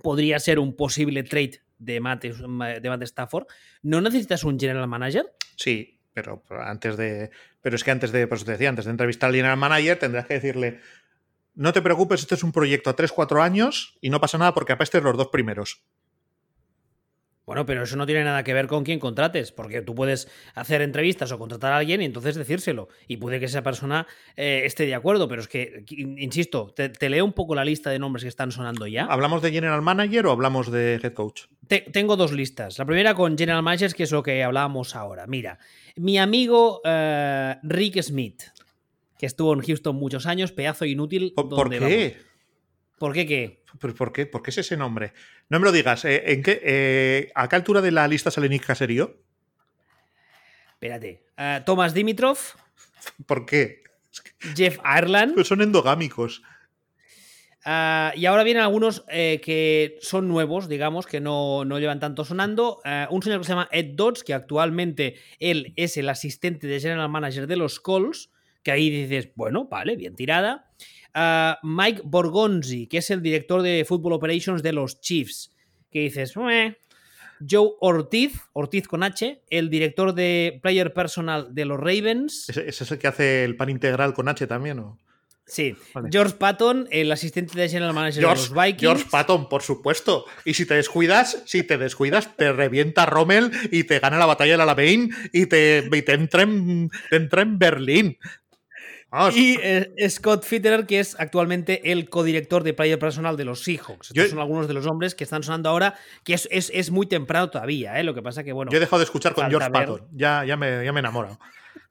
[0.00, 2.24] podría ser un posible trade de Matt,
[3.02, 3.46] Stafford,
[3.82, 5.26] ¿no necesitas un general manager?
[5.56, 7.32] Sí, pero antes de.
[7.60, 8.28] Pero es que antes de.
[8.28, 10.78] Por eso te decía, antes de entrevistar al general manager, tendrás que decirle.
[11.56, 14.72] No te preocupes, este es un proyecto a 3-4 años y no pasa nada porque
[14.72, 15.82] apestes los dos primeros.
[17.50, 20.82] Bueno, pero eso no tiene nada que ver con quién contrates, porque tú puedes hacer
[20.82, 22.86] entrevistas o contratar a alguien y entonces decírselo.
[23.08, 27.24] Y puede que esa persona eh, esté de acuerdo, pero es que, insisto, te, leo
[27.24, 29.06] un poco la lista de nombres que están sonando ya.
[29.06, 31.46] ¿Hablamos de General Manager o hablamos de Head Coach?
[31.92, 32.78] tengo dos listas.
[32.78, 35.26] La primera con General Managers, que es lo que hablábamos ahora.
[35.26, 35.58] Mira,
[35.96, 38.44] mi amigo eh, Rick Smith,
[39.18, 41.32] que estuvo en Houston muchos años, pedazo inútil.
[41.34, 42.16] ¿Por, qué?
[43.00, 43.64] ¿Por qué qué?
[43.78, 44.26] ¿Por qué?
[44.26, 45.14] ¿Por qué es ese nombre?
[45.48, 46.04] No me lo digas.
[46.04, 49.22] Eh, ¿En qué, eh, ¿A qué altura de la lista sale Nick Caserio?
[50.74, 51.24] Espérate.
[51.38, 52.36] Uh, Tomás Dimitrov.
[53.24, 53.84] ¿Por qué?
[54.54, 55.32] Jeff Ireland.
[55.32, 56.42] Pues son endogámicos.
[57.64, 62.26] Uh, y ahora vienen algunos eh, que son nuevos, digamos, que no, no llevan tanto
[62.26, 62.82] sonando.
[62.84, 66.78] Uh, un señor que se llama Ed Dodds, que actualmente él es el asistente de
[66.78, 68.30] General Manager de los Colts,
[68.62, 70.70] que ahí dices, bueno, vale, bien tirada.
[71.62, 75.54] Mike Borgonzi, que es el director de Football Operations de los Chiefs,
[75.90, 76.34] que dices,
[77.48, 82.48] Joe Ortiz, Ortiz con H, el director de Player Personal de los Ravens.
[82.48, 84.78] ¿Ese, es el que hace el pan integral con H también?
[84.80, 84.98] ¿o?
[85.50, 85.74] Sí,
[86.12, 88.80] George Patton, el asistente de General Manager de los Vikings.
[88.80, 90.24] George Patton, por supuesto.
[90.44, 94.52] Y si te descuidas, si te descuidas, te revienta Rommel y te gana la batalla
[94.52, 98.18] del Alamein y te, y te, entra, en, te entra en Berlín.
[99.34, 104.10] Y eh, Scott Fitterer, que es actualmente el codirector de Player Personal de los Seahawks.
[104.10, 107.50] Estos son algunos de los hombres que están sonando ahora, que es, es, muy temprano
[107.50, 108.04] todavía, ¿eh?
[108.04, 108.70] Lo que pasa que, bueno.
[108.70, 110.06] Yo he dejado de escuchar con George Patton.
[110.12, 111.40] Ya, ya, me, ya me enamoro.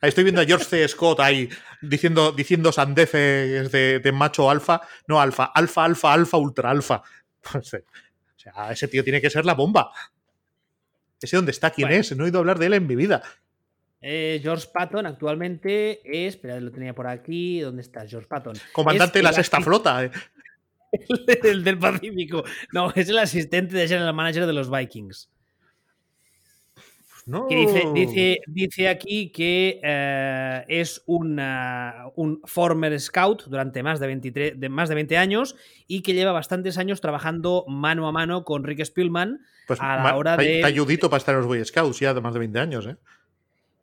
[0.02, 0.88] estoy viendo a George C.
[0.88, 1.50] Scott ahí
[1.82, 4.82] diciendo, diciendo sandeces de, macho alfa.
[5.08, 7.04] No, alfa, alfa, alfa, alfa, ultra alfa.
[7.54, 9.92] o sea, ese tío tiene que ser la bomba.
[11.22, 12.16] Ese dónde está, quién es.
[12.16, 13.22] No he oído hablar de él en mi vida.
[14.02, 16.36] Eh, George Patton actualmente es.
[16.36, 17.60] Espera, lo tenía por aquí.
[17.60, 18.56] ¿Dónde está George Patton?
[18.72, 20.06] Comandante de la sexta flota.
[20.06, 20.12] Eh.
[21.44, 22.44] El, del Pacífico.
[22.74, 25.30] No, es el asistente de general manager de los Vikings.
[27.28, 27.46] No.
[27.48, 34.90] dice, dice, aquí que eh, es un former scout durante más de, 23, de más
[34.90, 39.42] de 20 años y que lleva bastantes años trabajando mano a mano con Rick Spielman
[39.68, 40.64] pues a la hora de.
[40.64, 42.98] ayudito para estar en los Boy Scouts ya de más de 20 años, ¿eh?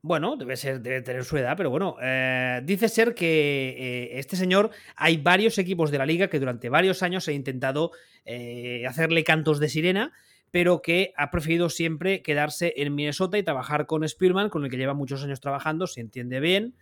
[0.06, 4.36] Bueno, debe ser, debe tener su edad, pero bueno, eh, dice ser que eh, este
[4.36, 7.90] señor, hay varios equipos de la liga que durante varios años ha intentado
[8.24, 10.12] eh, hacerle cantos de sirena,
[10.52, 14.76] pero que ha preferido siempre quedarse en Minnesota y trabajar con Spearman, con el que
[14.76, 16.76] lleva muchos años trabajando, se entiende bien,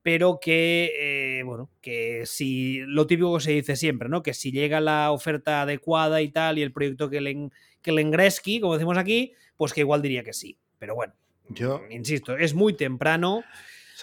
[0.00, 4.22] pero que, bueno, que si, lo típico que se dice siempre, ¿no?
[4.22, 7.50] Que si llega la oferta adecuada y tal, y el proyecto que le,
[7.82, 11.12] que como decimos aquí, pues que igual diría que sí, pero bueno.
[11.48, 13.44] Yo insisto, es muy temprano.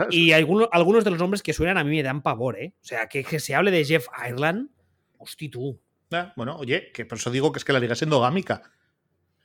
[0.09, 2.73] Y algunos, algunos de los nombres que suenan a mí me dan pavor, ¿eh?
[2.81, 4.69] O sea, que, se hable de Jeff Ireland.
[5.17, 5.79] Hosti tú.
[6.11, 8.63] Ah, bueno, oye, que por eso digo que es que la liga es endogámica.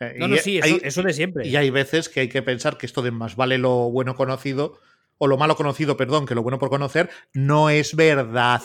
[0.01, 1.47] Eh, no, no, sí, eso, de siempre.
[1.47, 4.81] Y hay veces que hay que pensar que esto de más vale lo bueno conocido,
[5.19, 8.63] o lo malo conocido, perdón, que lo bueno por conocer, no es verdad.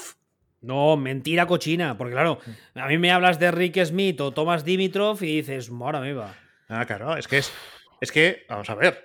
[0.62, 2.40] No, mentira cochina, porque claro,
[2.76, 6.36] a mí me hablas de Rick Smith o Thomas Dimitrov y dices, ahora me va.
[6.68, 7.52] Ah, claro, es que es,
[8.02, 9.02] es que, vamos a ver,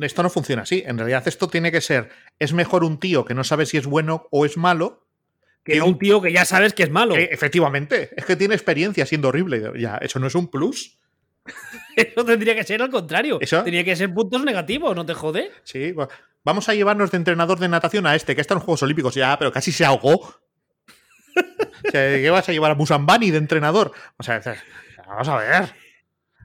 [0.00, 0.82] esto no funciona así.
[0.86, 3.86] En realidad esto tiene que ser, es mejor un tío que no sabe si es
[3.86, 5.04] bueno o es malo.
[5.64, 7.14] Que, un tío que ya sabes que es malo.
[7.14, 9.72] efectivamente, es que tiene experiencia siendo horrible.
[9.78, 10.98] Ya, eso no es un plus.
[11.96, 13.38] eso tendría que ser al contrario.
[13.40, 13.58] ¿Eso?
[13.58, 15.50] Tendría que ser puntos negativos, ¿no te jode?
[15.64, 15.94] Sí,
[16.42, 19.38] vamos a llevarnos de entrenador de natación a este, que está en Juegos Olímpicos ya,
[19.38, 20.34] pero casi se ahogó.
[21.92, 23.92] ¿Qué vas a llevar a Musambani de entrenador?
[24.16, 24.40] O sea,
[25.06, 25.87] vamos a ver.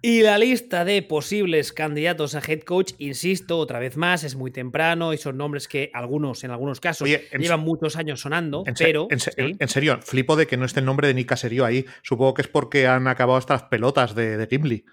[0.06, 4.52] Y la lista de posibles candidatos a head coach, insisto, otra vez más, es muy
[4.52, 9.08] temprano y son nombres que algunos, en algunos casos, llevan muchos años sonando, pero...
[9.10, 11.86] En, serio, flipo de que no esté el nombre de Nick Caserio ahí.
[12.02, 14.84] Supongo que es porque han acabado estas pelotas de, de Gimli.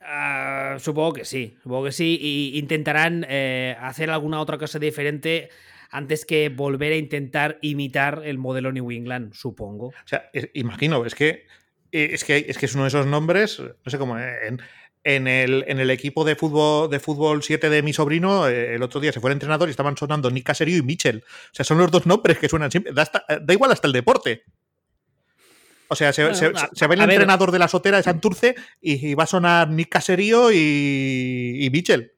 [0.00, 2.18] Ah, supongo que sí, supongo que sí.
[2.20, 5.48] Y intentarán eh, hacer alguna otra cosa diferente
[5.92, 9.90] antes que volver a intentar imitar el modelo New England, supongo.
[9.90, 11.46] O sea, imagino, es que
[12.04, 14.62] es que, es que es uno de esos nombres, no sé cómo, en,
[15.04, 18.82] en, el, en el equipo de fútbol, de fútbol 7 de mi sobrino, eh, el
[18.82, 21.24] otro día se fue el entrenador y estaban sonando Nick Caserio y Mitchell.
[21.26, 22.92] O sea, son los dos nombres que suenan siempre.
[22.92, 23.10] Da,
[23.48, 24.44] igual hasta el deporte.
[25.88, 29.70] O sea, se, ve el entrenador de la sotera de Santurce y, va a sonar
[29.70, 32.12] Nick Caserio y, y Mitchell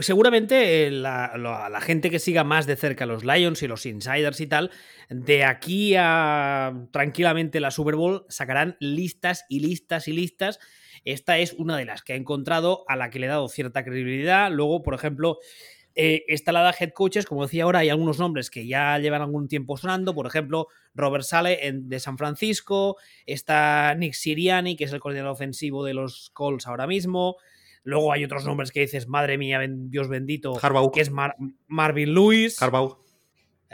[0.00, 4.70] seguramente la, gente que siga más de cerca los Lions y los insiders y tal,
[5.08, 10.58] de aquí a tranquilamente la Super Bowl sacarán listas y listas y listas.
[11.04, 13.84] Esta es una de las que ha encontrado a la que le he dado cierta
[13.84, 14.50] credibilidad.
[14.50, 15.38] Luego, por ejemplo,
[15.94, 19.20] Eh, está la de head coaches, como decía ahora, hay algunos nombres que ya llevan
[19.20, 22.96] algún tiempo sonando, por ejemplo, Robert Sale de San Francisco,
[23.26, 27.36] está Nick Siriani, que es el coordinador ofensivo de los Colts ahora mismo,
[27.84, 30.54] luego hay otros nombres que dices, madre mía, Dios bendito,
[30.92, 32.58] que es Marvin Lewis.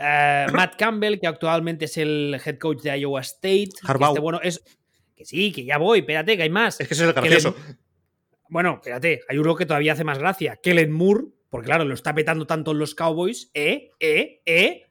[0.01, 3.71] Eh, Matt Campbell, que actualmente es el head coach de Iowa State.
[3.83, 4.63] Este, bueno, es,
[5.17, 6.81] que sí, que ya voy, espérate, que hay más.
[6.81, 7.57] Es que es el gracioso.
[8.49, 10.59] Bueno, espérate, hay uno que todavía hace más gracia.
[10.63, 13.51] Kellen Moore, porque claro, lo está petando tanto en los Cowboys.
[13.53, 13.91] ¿Eh?
[13.99, 14.41] ¿Eh?
[14.47, 14.87] ¿Eh?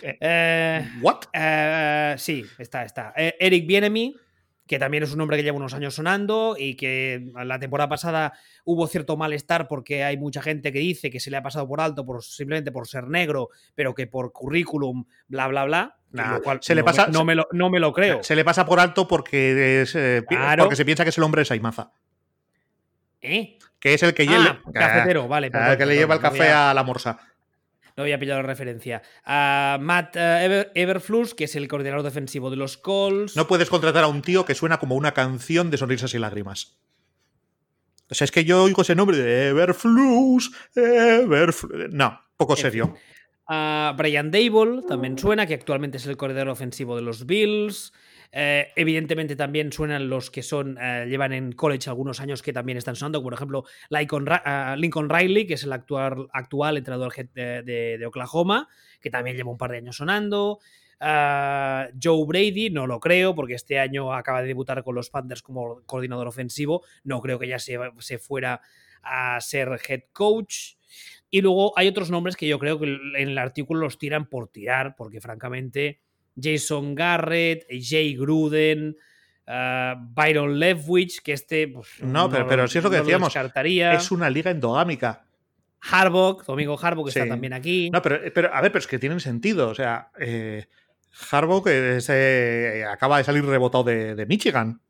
[0.00, 1.22] eh ¿What?
[1.32, 3.14] Eh, sí, está, está.
[3.16, 4.14] Eh, Eric Bienemy,
[4.66, 8.32] que también es un hombre que lleva unos años sonando y que la temporada pasada
[8.64, 11.80] hubo cierto malestar porque hay mucha gente que dice que se le ha pasado por
[11.80, 15.96] alto por, simplemente por ser negro, pero que por currículum, bla, bla, bla.
[16.60, 18.22] se le pasa, no, me lo, no me lo creo.
[18.22, 20.22] Se le pasa por alto porque, es, eh,
[20.58, 21.92] porque se piensa que es el hombre de Saimaza.
[23.20, 23.58] ¿Eh?
[23.78, 24.62] Que es el que lleva.
[24.64, 25.50] Ah, cafetero, vale.
[25.52, 27.33] el que le lleva el café a la morsa
[27.96, 29.02] no había pillado la referencia.
[29.24, 33.36] A Matt eh, Everflux, que es el coordinador defensivo de los Colts.
[33.36, 36.78] No puedes contratar a un tío que suena como una canción de sonrisas y lágrimas.
[38.10, 41.90] O sea, es que yo oigo ese nombre de Everflux, Everflux.
[41.90, 42.94] No, poco serio.
[43.46, 47.92] A Brian Dable también suena, que actualmente es el coordinador ofensivo de los Bills.
[48.36, 52.76] Eh, evidentemente también suenan los que son eh, llevan en college algunos años que también
[52.76, 58.68] están sonando, por ejemplo eh, Lincoln, Riley, que es el actual, actual entrenador de, Oklahoma,
[59.00, 60.58] que también lleva un par de años sonando.
[61.00, 65.82] Joe Brady, no lo creo, porque este año acaba de debutar con los Panthers como
[65.86, 66.82] coordinador ofensivo.
[67.04, 68.62] No creo que ya se, se fuera
[69.02, 70.74] a ser head coach.
[71.30, 74.48] Y luego hay otros nombres que yo creo que en el artículo los tiran por
[74.48, 76.00] tirar, porque francamente
[76.40, 78.96] Jason Garrett, Jay Gruden,
[79.46, 81.68] uh, Byron Leftwich, que este.
[81.68, 83.34] Pues, no, pero, si es lo que decíamos.
[83.34, 85.24] Es una liga endogámica.
[85.80, 87.90] Harbaugh, Domingo Harbaugh, que está también aquí.
[87.90, 89.68] No, pero, pero, a ver, pero es que tienen sentido.
[89.68, 90.66] O sea, eh,
[91.30, 94.80] Harbaugh que eh, acaba de salir rebotado de, Michigan.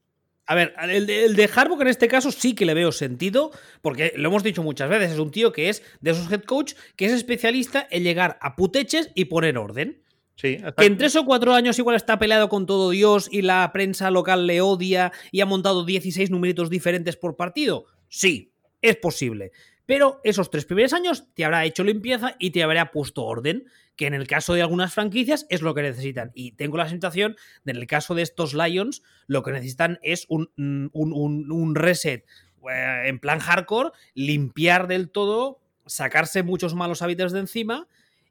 [0.47, 3.51] A ver, el de, el de Harbaugh en este caso sí que le veo sentido,
[3.83, 6.75] porque lo hemos dicho muchas veces, es un tío que es de esos head coach
[6.97, 10.04] que es especialista en llegar a puteches y poner orden.
[10.37, 14.11] Que en tres o cuatro años igual está peleado con todo Dios y la prensa
[14.11, 17.87] local le odia y ha montado 16 numeritos diferentes por partido.
[18.09, 19.53] Sí, es posible.
[19.87, 23.67] Pero esos tres primeros años te habrá hecho limpieza y te habrá puesto orden,
[23.97, 26.33] que en el caso de algunas franquicias es lo que necesitan.
[26.35, 30.27] Y tengo la sensación de en el caso de estos Lions, lo que necesitan es
[30.29, 32.25] un, un reset
[32.71, 37.87] eh, en plan hardcore, limpiar del todo, sacarse muchos malos hábitos de encima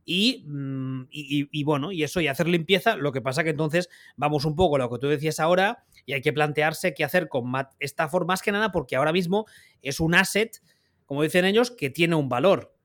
[0.06, 2.96] Mm, y, bueno, y eso, y hacer limpieza.
[2.96, 6.14] Lo que pasa que entonces vamos un poco a lo que tú decías ahora y
[6.14, 9.46] hay que plantearse qué hacer con Matt Stafford, más que nada porque ahora mismo
[9.82, 10.62] es un asset,
[11.06, 12.76] como dicen ellos, que tiene un valor.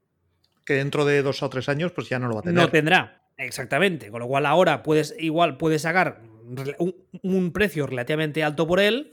[0.64, 2.62] Que dentro de dos o tres años, pues ya no lo va a tener.
[2.62, 4.11] No tendrá, exactamente.
[4.11, 6.23] Con lo cual ahora puedes, igual puedes sacar
[7.23, 9.12] un, precio relativamente alto por él.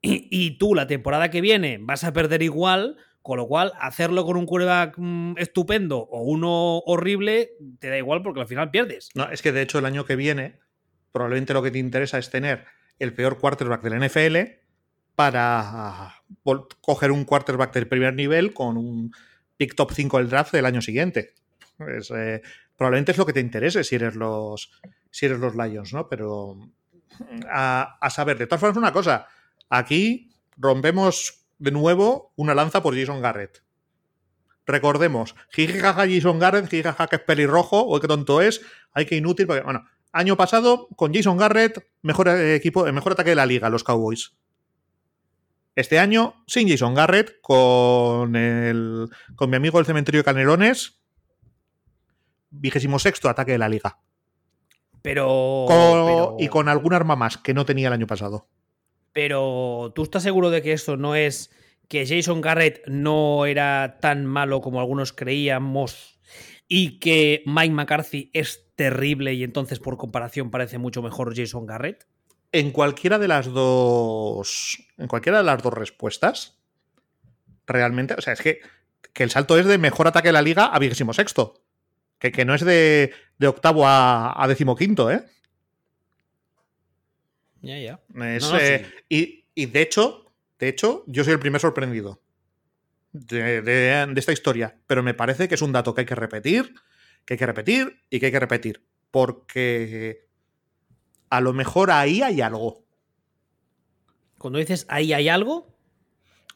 [0.00, 4.36] y, tú la temporada que viene vas a perder igual con lo cual, hacerlo con
[4.36, 7.50] un quarterback mm, estupendo o uno horrible,
[7.80, 9.08] te da igual porque al final pierdes.
[9.16, 10.60] No, es que de hecho el año que viene,
[11.10, 12.66] probablemente lo que te interesa es tener
[13.00, 14.36] el peor quarterback del NFL
[15.16, 16.22] para
[16.80, 19.12] coger un quarterback del primer nivel con un
[19.56, 21.34] pick top 5 del draft del año siguiente.
[21.80, 22.42] Eh,
[22.76, 24.70] probablemente es lo que te interese si eres los,
[25.10, 26.08] si eres los Lions, ¿no?
[26.08, 26.60] Pero
[27.50, 29.26] a saber, de todas formas, una cosa,
[29.68, 33.62] aquí rompemos de nuevo una lanza por Jason Garrett.
[34.66, 38.60] Recordemos, jijijaja Jason Garrett, jijijaja que es pelirrojo, o qué tonto es,
[38.92, 43.36] hay que inútil, porque, bueno, año pasado con Jason Garrett, mejor equipo, mejor ataque de
[43.36, 44.36] la liga, los Cowboys.
[45.76, 51.00] Este año, sin Jason Garrett, con, el, con mi amigo el cementerio de Canelones,
[52.50, 54.00] vigésimo sexto ataque de la liga.
[55.66, 56.36] pero...
[56.38, 58.48] Y con algún arma más que no tenía el año pasado.
[59.16, 61.50] Pero ¿tú estás seguro de que esto no es
[61.88, 66.20] que Jason Garrett no era tan malo como algunos creíamos
[66.68, 72.06] y que Mike McCarthy es terrible y entonces por comparación parece mucho mejor Jason Garrett?
[72.52, 74.84] En cualquiera de las dos.
[74.98, 76.58] En cualquiera de las dos respuestas.
[77.66, 78.16] Realmente.
[78.18, 78.60] O sea, es que,
[79.14, 81.62] que el salto es de mejor ataque de la liga a vigésimo sexto.
[82.18, 85.24] Que, que no es de, de octavo a, a decimoquinto, ¿eh?
[87.62, 88.00] Ya, ya.
[88.20, 90.26] Eh, y, de hecho,
[90.58, 92.20] de hecho, yo soy el primer sorprendido
[93.12, 94.76] de, esta historia.
[94.86, 96.74] Pero me parece que es un dato que hay que repetir,
[97.24, 98.84] que hay que repetir y que hay que repetir.
[99.10, 100.26] Porque
[101.30, 102.84] a lo mejor ahí hay algo.
[104.38, 105.74] Cuando dices ahí hay algo.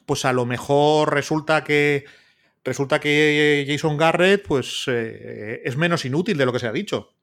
[0.07, 2.05] Pues a lo mejor resulta que
[2.65, 7.15] resulta que Jason Garrett pues, eh, es menos inútil de lo que se ha dicho.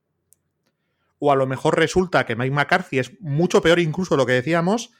[1.19, 4.33] O a lo mejor resulta que Mike McCarthy es mucho peor incluso de lo que
[4.33, 4.91] decíamos,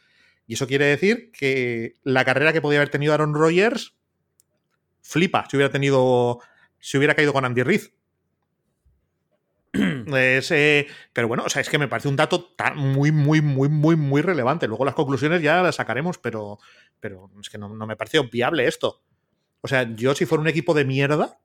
[0.48, 3.96] y eso quiere decir que la carrera que podía haber tenido Aaron Rodgers
[5.02, 6.40] flipa si hubiera tenido.
[6.80, 7.82] si hubiera caído con Andy Reid.
[11.14, 14.22] pero bueno, o sea, es que me parece un dato muy, muy, muy, muy, muy
[14.22, 14.68] relevante.
[14.68, 16.60] Luego las conclusiones ya las sacaremos, pero,
[17.00, 19.02] pero es que no, me parece viable esto.
[19.62, 21.40] O sea, yo si fuera un equipo de mierda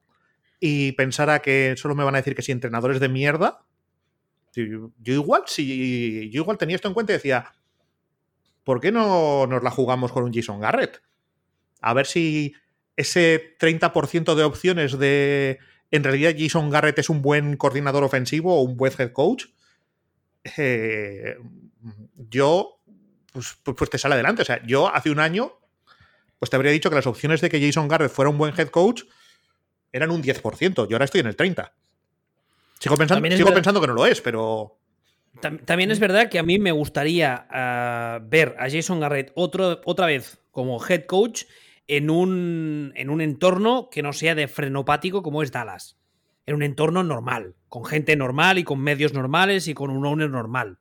[0.60, 3.64] y pensara que solo me van a decir que si entrenadores de mierda,
[4.54, 7.52] yo, igual, si yo igual tenía esto en cuenta y decía,
[8.64, 11.02] ¿por qué no nos la jugamos con un Jason Garrett?
[11.80, 12.54] A ver si
[12.96, 15.58] ese 30% de opciones de
[15.90, 19.46] en realidad Jason Garrett es un buen coordinador ofensivo o un buen head coach,
[20.56, 21.36] eh,
[22.16, 22.80] yo,
[23.32, 24.42] pues, pues, pues, te sale adelante.
[24.42, 25.52] O sea, yo hace un año,
[26.38, 28.68] pues te habría dicho que las opciones de que Jason Garrett fuera un buen head
[28.68, 29.02] coach
[29.92, 30.88] eran un 10%.
[30.88, 31.70] Yo ahora estoy en el 30%.
[32.82, 34.76] Sigo pensando, sigo pensando que no lo es, pero...
[35.40, 40.40] También es verdad que a mí me gustaría ah, ver a Jason Garrett otra vez
[40.50, 41.44] como head coach
[41.86, 45.96] en un, en un entorno que no sea de frenopático como es Dallas.
[46.44, 50.28] En un entorno normal, con gente normal y con medios normales y con un owner
[50.28, 50.78] normal.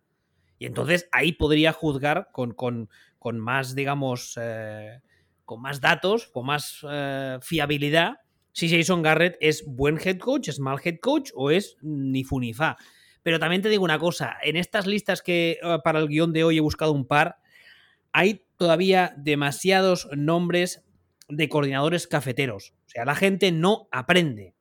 [0.58, 2.90] Y entonces ahí podría juzgar con, con,
[3.20, 5.02] con más, digamos, eh,
[5.46, 8.22] con más datos, con más eh, fiabilidad,
[8.54, 12.40] si Jason Garrett es buen head coach, es mal head coach o es ni fu
[12.40, 12.78] ni fa.
[13.24, 16.44] Pero también te digo una cosa, en estas listas que eh, para el guion de
[16.44, 17.38] hoy he buscado un par,
[18.12, 20.84] hay todavía demasiados nombres
[21.30, 22.74] de coordinadores cafeteros.
[22.88, 24.54] O sea, la gente no aprende.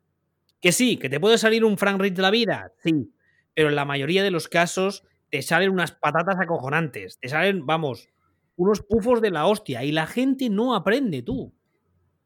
[0.60, 3.12] Que sí, que te puede salir un Frank Reed de la vida, sí,
[3.54, 8.08] pero en la mayoría de los casos te salen unas patatas acojonantes, te salen, vamos,
[8.56, 11.54] unos pufos de la hostia y la gente no aprende, tú.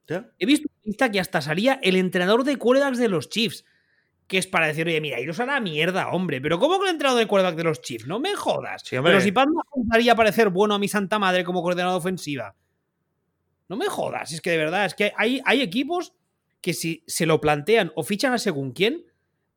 [0.09, 3.65] He visto una lista que hasta salía el entrenador de quarterbacks de los Chiefs,
[4.27, 6.93] que es para decir, oye, mira, iros a la mierda, hombre, pero ¿cómo que el
[6.93, 8.07] entrenador de quarterbacks de los Chiefs?
[8.07, 8.83] No me jodas.
[8.89, 12.55] pero si Paz me parecer bueno a mi santa madre como coordinador ofensiva.
[13.69, 16.13] No me jodas, es que de verdad, es que hay, hay equipos
[16.61, 19.05] que si se lo plantean o fichan a según quién,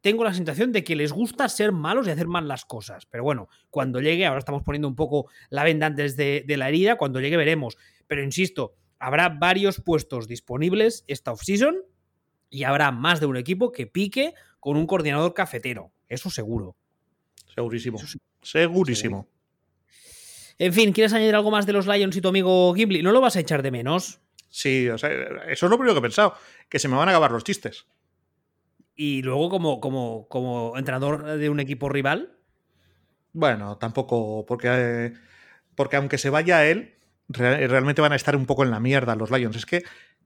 [0.01, 3.05] tengo la sensación de que les gusta ser malos y hacer mal las cosas.
[3.07, 6.95] Pero bueno, cuando llegue, ahora estamos poniendo un poco la venda antes de, la herida,
[6.95, 7.77] cuando llegue veremos.
[8.07, 11.77] Pero insisto, habrá varios puestos disponibles esta offseason
[12.49, 15.91] y habrá más de un equipo que pique con un coordinador cafetero.
[16.07, 16.75] Eso seguro.
[17.53, 17.99] Segurísimo.
[18.41, 19.27] Segurísimo.
[20.59, 23.03] En fin, ¿quieres añadir algo más de los Lions y tu amigo Gimli?
[23.03, 24.19] ¿No lo vas a echar de menos?
[24.49, 25.11] Sí, o sea,
[25.47, 26.33] eso es lo primero que he pensado,
[26.69, 27.85] que se me van a acabar los chistes.
[28.95, 32.39] Y luego, como, como, como entrenador de un equipo rival.
[33.33, 35.13] Bueno, tampoco, porque,
[35.75, 36.96] porque aunque se vaya él,
[37.29, 39.55] realmente van a estar un poco en la mierda los Lions.
[39.55, 39.83] Es que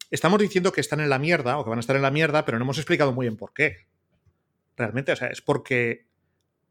[0.09, 2.45] estamos diciendo que están en la mierda o que van a estar en la mierda,
[2.45, 3.87] pero no hemos explicado muy bien por qué.
[4.77, 6.07] Realmente, o sea, es porque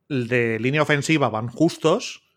[0.09, 2.31] de línea ofensiva van justos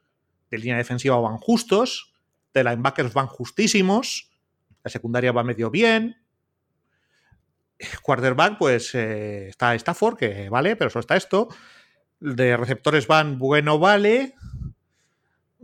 [0.53, 2.13] de línea defensiva van justos,
[2.53, 4.31] de linebackers van justísimos,
[4.83, 6.17] la secundaria va medio bien.
[8.03, 11.47] Quarterback, pues eh, está Stafford, que vale, pero solo está esto.
[12.19, 14.35] De receptores van bueno, vale.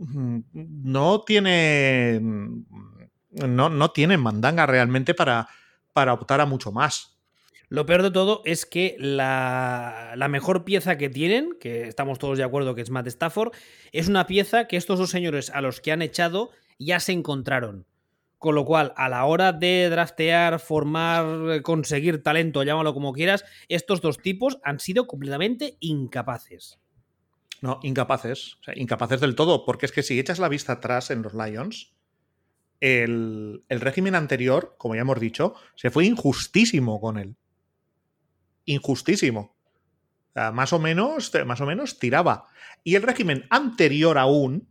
[0.00, 2.20] No tiene.
[3.30, 5.48] No, no tienen mandanga realmente para,
[5.92, 7.20] para optar a mucho más.
[7.70, 12.42] Lo peor de todo es que la, mejor pieza que tienen, que estamos todos de
[12.42, 13.52] acuerdo que es Matt Stafford,
[13.92, 17.86] es una pieza que estos dos señores a los que han echado ya se encontraron.
[18.38, 24.00] Con lo cual, a la hora de draftear, formar, conseguir talento, llámalo como quieras, estos
[24.00, 26.80] dos tipos han sido completamente incapaces.
[27.60, 28.56] No, incapaces.
[28.60, 29.64] O sea, incapaces del todo.
[29.64, 31.94] Porque es que si echas la vista atrás en los Lions,
[32.80, 37.36] el, el régimen anterior, como ya hemos dicho, se fue injustísimo con él
[38.64, 39.56] injustísimo.
[40.34, 42.46] más o menos, más o menos tiraba.
[42.84, 44.68] Y el régimen anterior aún,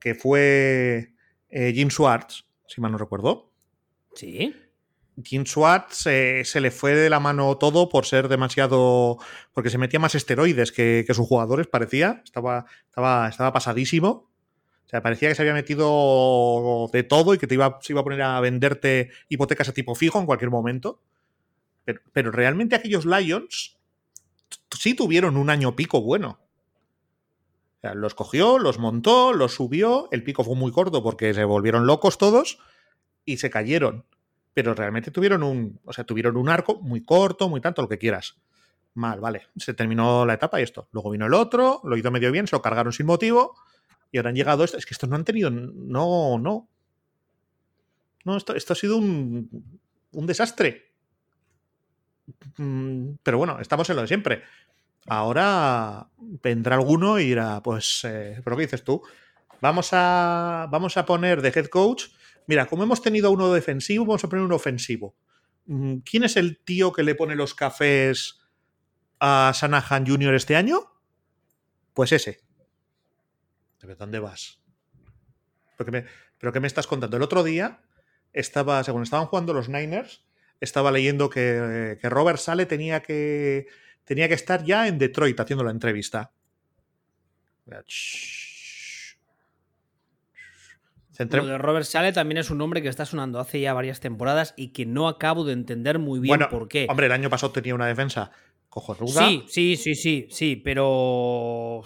[0.00, 1.14] que fue
[1.48, 3.52] eh, Jim Schwartz, si mal no recuerdo.
[4.14, 4.54] Sí.
[5.24, 9.18] Jim Schwartz eh, se le fue de la mano todo por ser demasiado.
[9.52, 12.22] porque se metía más esteroides que, sus jugadores, parecía.
[12.24, 14.28] Estaba, estaba, estaba pasadísimo.
[14.86, 18.00] O sea, parecía que se había metido de todo y que te iba, se iba
[18.00, 21.02] a poner a venderte hipotecas a tipo fijo en cualquier momento.
[22.12, 23.76] Pero, realmente aquellos Lions
[24.70, 26.38] sí tuvieron un año pico bueno.
[27.82, 30.08] los cogió, los montó, los subió.
[30.10, 32.58] El pico fue muy corto porque se volvieron locos todos
[33.24, 34.04] y se cayeron.
[34.62, 37.98] Pero realmente tuvieron un, o sea, tuvieron un arco muy corto, muy tanto, lo que
[37.98, 38.36] quieras.
[38.94, 39.46] Mal, vale.
[39.56, 40.88] Se terminó la etapa y esto.
[40.92, 43.54] Luego vino el otro, lo hizo medio bien, se lo cargaron sin motivo
[44.10, 44.76] y ahora han llegado esto.
[44.76, 45.50] Es que estos no han tenido.
[45.50, 46.68] No, no.
[48.24, 49.80] No, esto, esto ha sido un,
[50.12, 50.88] un desastre
[52.56, 54.42] Mm, pero bueno, estamos en lo de siempre.
[55.06, 59.02] Ahora vendrá alguno y dirá, pues, eh, ¿pero qué dices tú?
[59.60, 62.06] Vamos a, vamos a poner de head coach.
[62.48, 65.14] Mira, como hemos tenido uno defensivo, vamos a poner uno ofensivo.
[65.66, 68.40] Mm, ¿Quién es el tío que le pone los cafés
[69.20, 70.34] a Sanahan Jr.
[70.34, 70.90] este año?
[71.92, 72.40] Pues ese.
[73.82, 74.62] ¿De dónde vas?
[75.76, 76.06] ¿Pero qué, me,
[76.38, 77.18] ¿Pero qué me estás contando?
[77.18, 77.82] El otro día
[78.32, 80.24] estaba, según estaban jugando los Niners,
[80.58, 83.66] estaba leyendo que, que Robert Sale tenía que,
[84.04, 86.32] tenía que estar ya en Detroit haciendo la entrevista.
[91.18, 94.54] Lo de Robert Sale también es un nombre que está sonando hace ya varias temporadas
[94.56, 96.86] y que no acabo de entender muy bien por qué.
[96.88, 98.30] Hombre, el año pasado tenía una defensa
[98.68, 99.26] cojonuda.
[99.28, 101.82] Sí, sí, sí, sí, sí, pero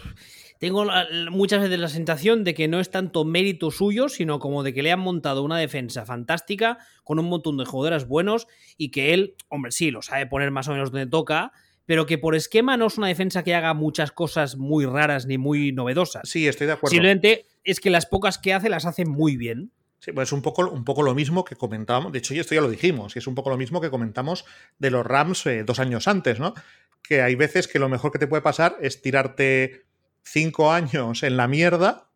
[0.59, 0.85] tengo
[1.31, 4.83] muchas veces la sensación de que no es tanto mérito suyo, sino como de que
[4.83, 9.35] le han montado una defensa fantástica con un montón de jugadores buenos y que él,
[9.49, 11.53] hombre, sí, lo sabe poner más o menos donde toca,
[11.87, 15.39] pero que por esquema no es una defensa que haga muchas cosas muy raras ni
[15.39, 16.29] muy novedosas.
[16.29, 16.93] Sí, estoy de acuerdo.
[16.93, 19.73] Simplemente es que las pocas que hace las hace muy bien.
[19.99, 22.13] Sí, pues es un poco, un poco lo mismo que comentábamos.
[22.13, 24.45] De hecho, esto ya lo dijimos, y es un poco lo mismo que comentamos
[24.79, 26.55] de los Rams eh, dos años antes, ¿no?
[27.03, 29.85] Que hay veces que lo mejor que te puede pasar es tirarte
[30.23, 32.09] cinco años en la mierda,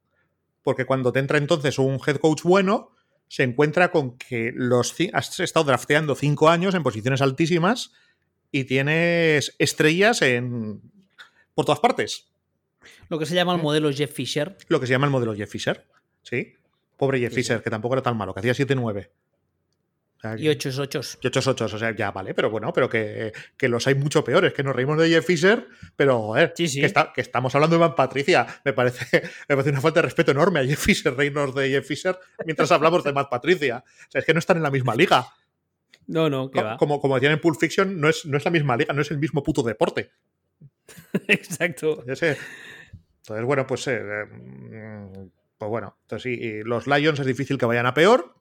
[0.62, 2.90] porque cuando te entra entonces un head coach bueno,
[3.28, 7.92] se encuentra con que los has estado drafteando cinco años en posiciones altísimas
[8.50, 10.80] y tienes estrellas en
[11.54, 12.28] por todas partes.
[13.08, 14.56] Lo que se llama el modelo Jeff Fisher.
[14.68, 15.86] Lo que se llama el modelo Jeff Fisher,
[16.22, 16.54] sí.
[16.96, 19.08] Pobre Jeff Fisher, que tampoco era tan malo, que hacía 7-9.
[20.38, 21.00] y 8 es 8.
[21.22, 24.24] Y 8 es 8, o sea, ya vale, pero bueno, pero que, los hay mucho
[24.24, 27.80] peores, que nos reímos de Jeff Fisher, pero a que, está, que, estamos hablando de
[27.80, 28.46] Van Patricia.
[28.64, 31.86] Me parece, me parece una falta de respeto enorme a Jeff Fisher, reírnos de Jeff
[31.86, 33.84] Fisher, mientras hablamos de Matt Patricia.
[33.86, 35.26] O sea, es que no están en la misma liga.
[36.06, 36.76] No, no, que va.
[36.76, 39.10] Como, como decían en Pulp Fiction, no es, no es la misma liga, no es
[39.10, 40.10] el mismo puto deporte.
[41.28, 42.00] Exacto.
[42.00, 42.38] Entonces,
[43.44, 45.28] bueno, pues, eh, mm,
[45.58, 48.34] pues bueno, entonces sí, los Lions es difícil que vayan a peor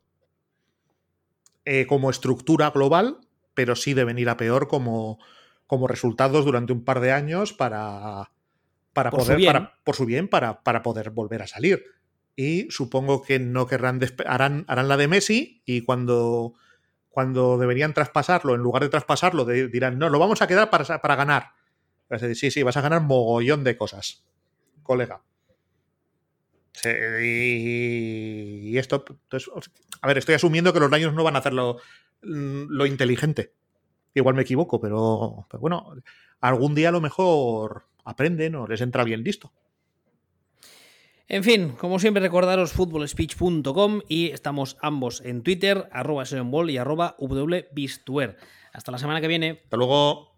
[1.65, 3.19] eh, como estructura global,
[3.55, 5.17] pero sí deben ir a peor como,
[5.65, 8.31] como resultados durante un par de años para,
[8.93, 11.83] para por poder, su para, por su bien, para, para poder volver a salir.
[12.35, 16.53] Y supongo que no querrán, harán, harán la de Messi y cuando
[17.15, 21.15] cuando deberían traspasarlo, en lugar de traspasarlo, dirán, no, lo vamos a quedar para, para
[21.15, 21.53] ganar.
[22.33, 24.25] sí, sí, vas a ganar mogollón de cosas,
[24.83, 25.21] colega.
[27.23, 29.49] y, esto, pues,
[30.01, 31.79] a ver, estoy asumiendo que los daños no van a hacer lo,
[32.85, 33.53] inteligente.
[34.13, 35.95] Igual me equivoco, pero, pero, bueno,
[36.41, 39.53] algún día a lo mejor aprenden o les entra bien listo.
[41.27, 46.23] En fin, como siempre recordaros footballspeech.com y estamos ambos en Twitter, arroba
[46.69, 47.15] y arroba
[48.73, 49.61] Hasta la semana que viene.
[49.63, 50.34] Hasta luego.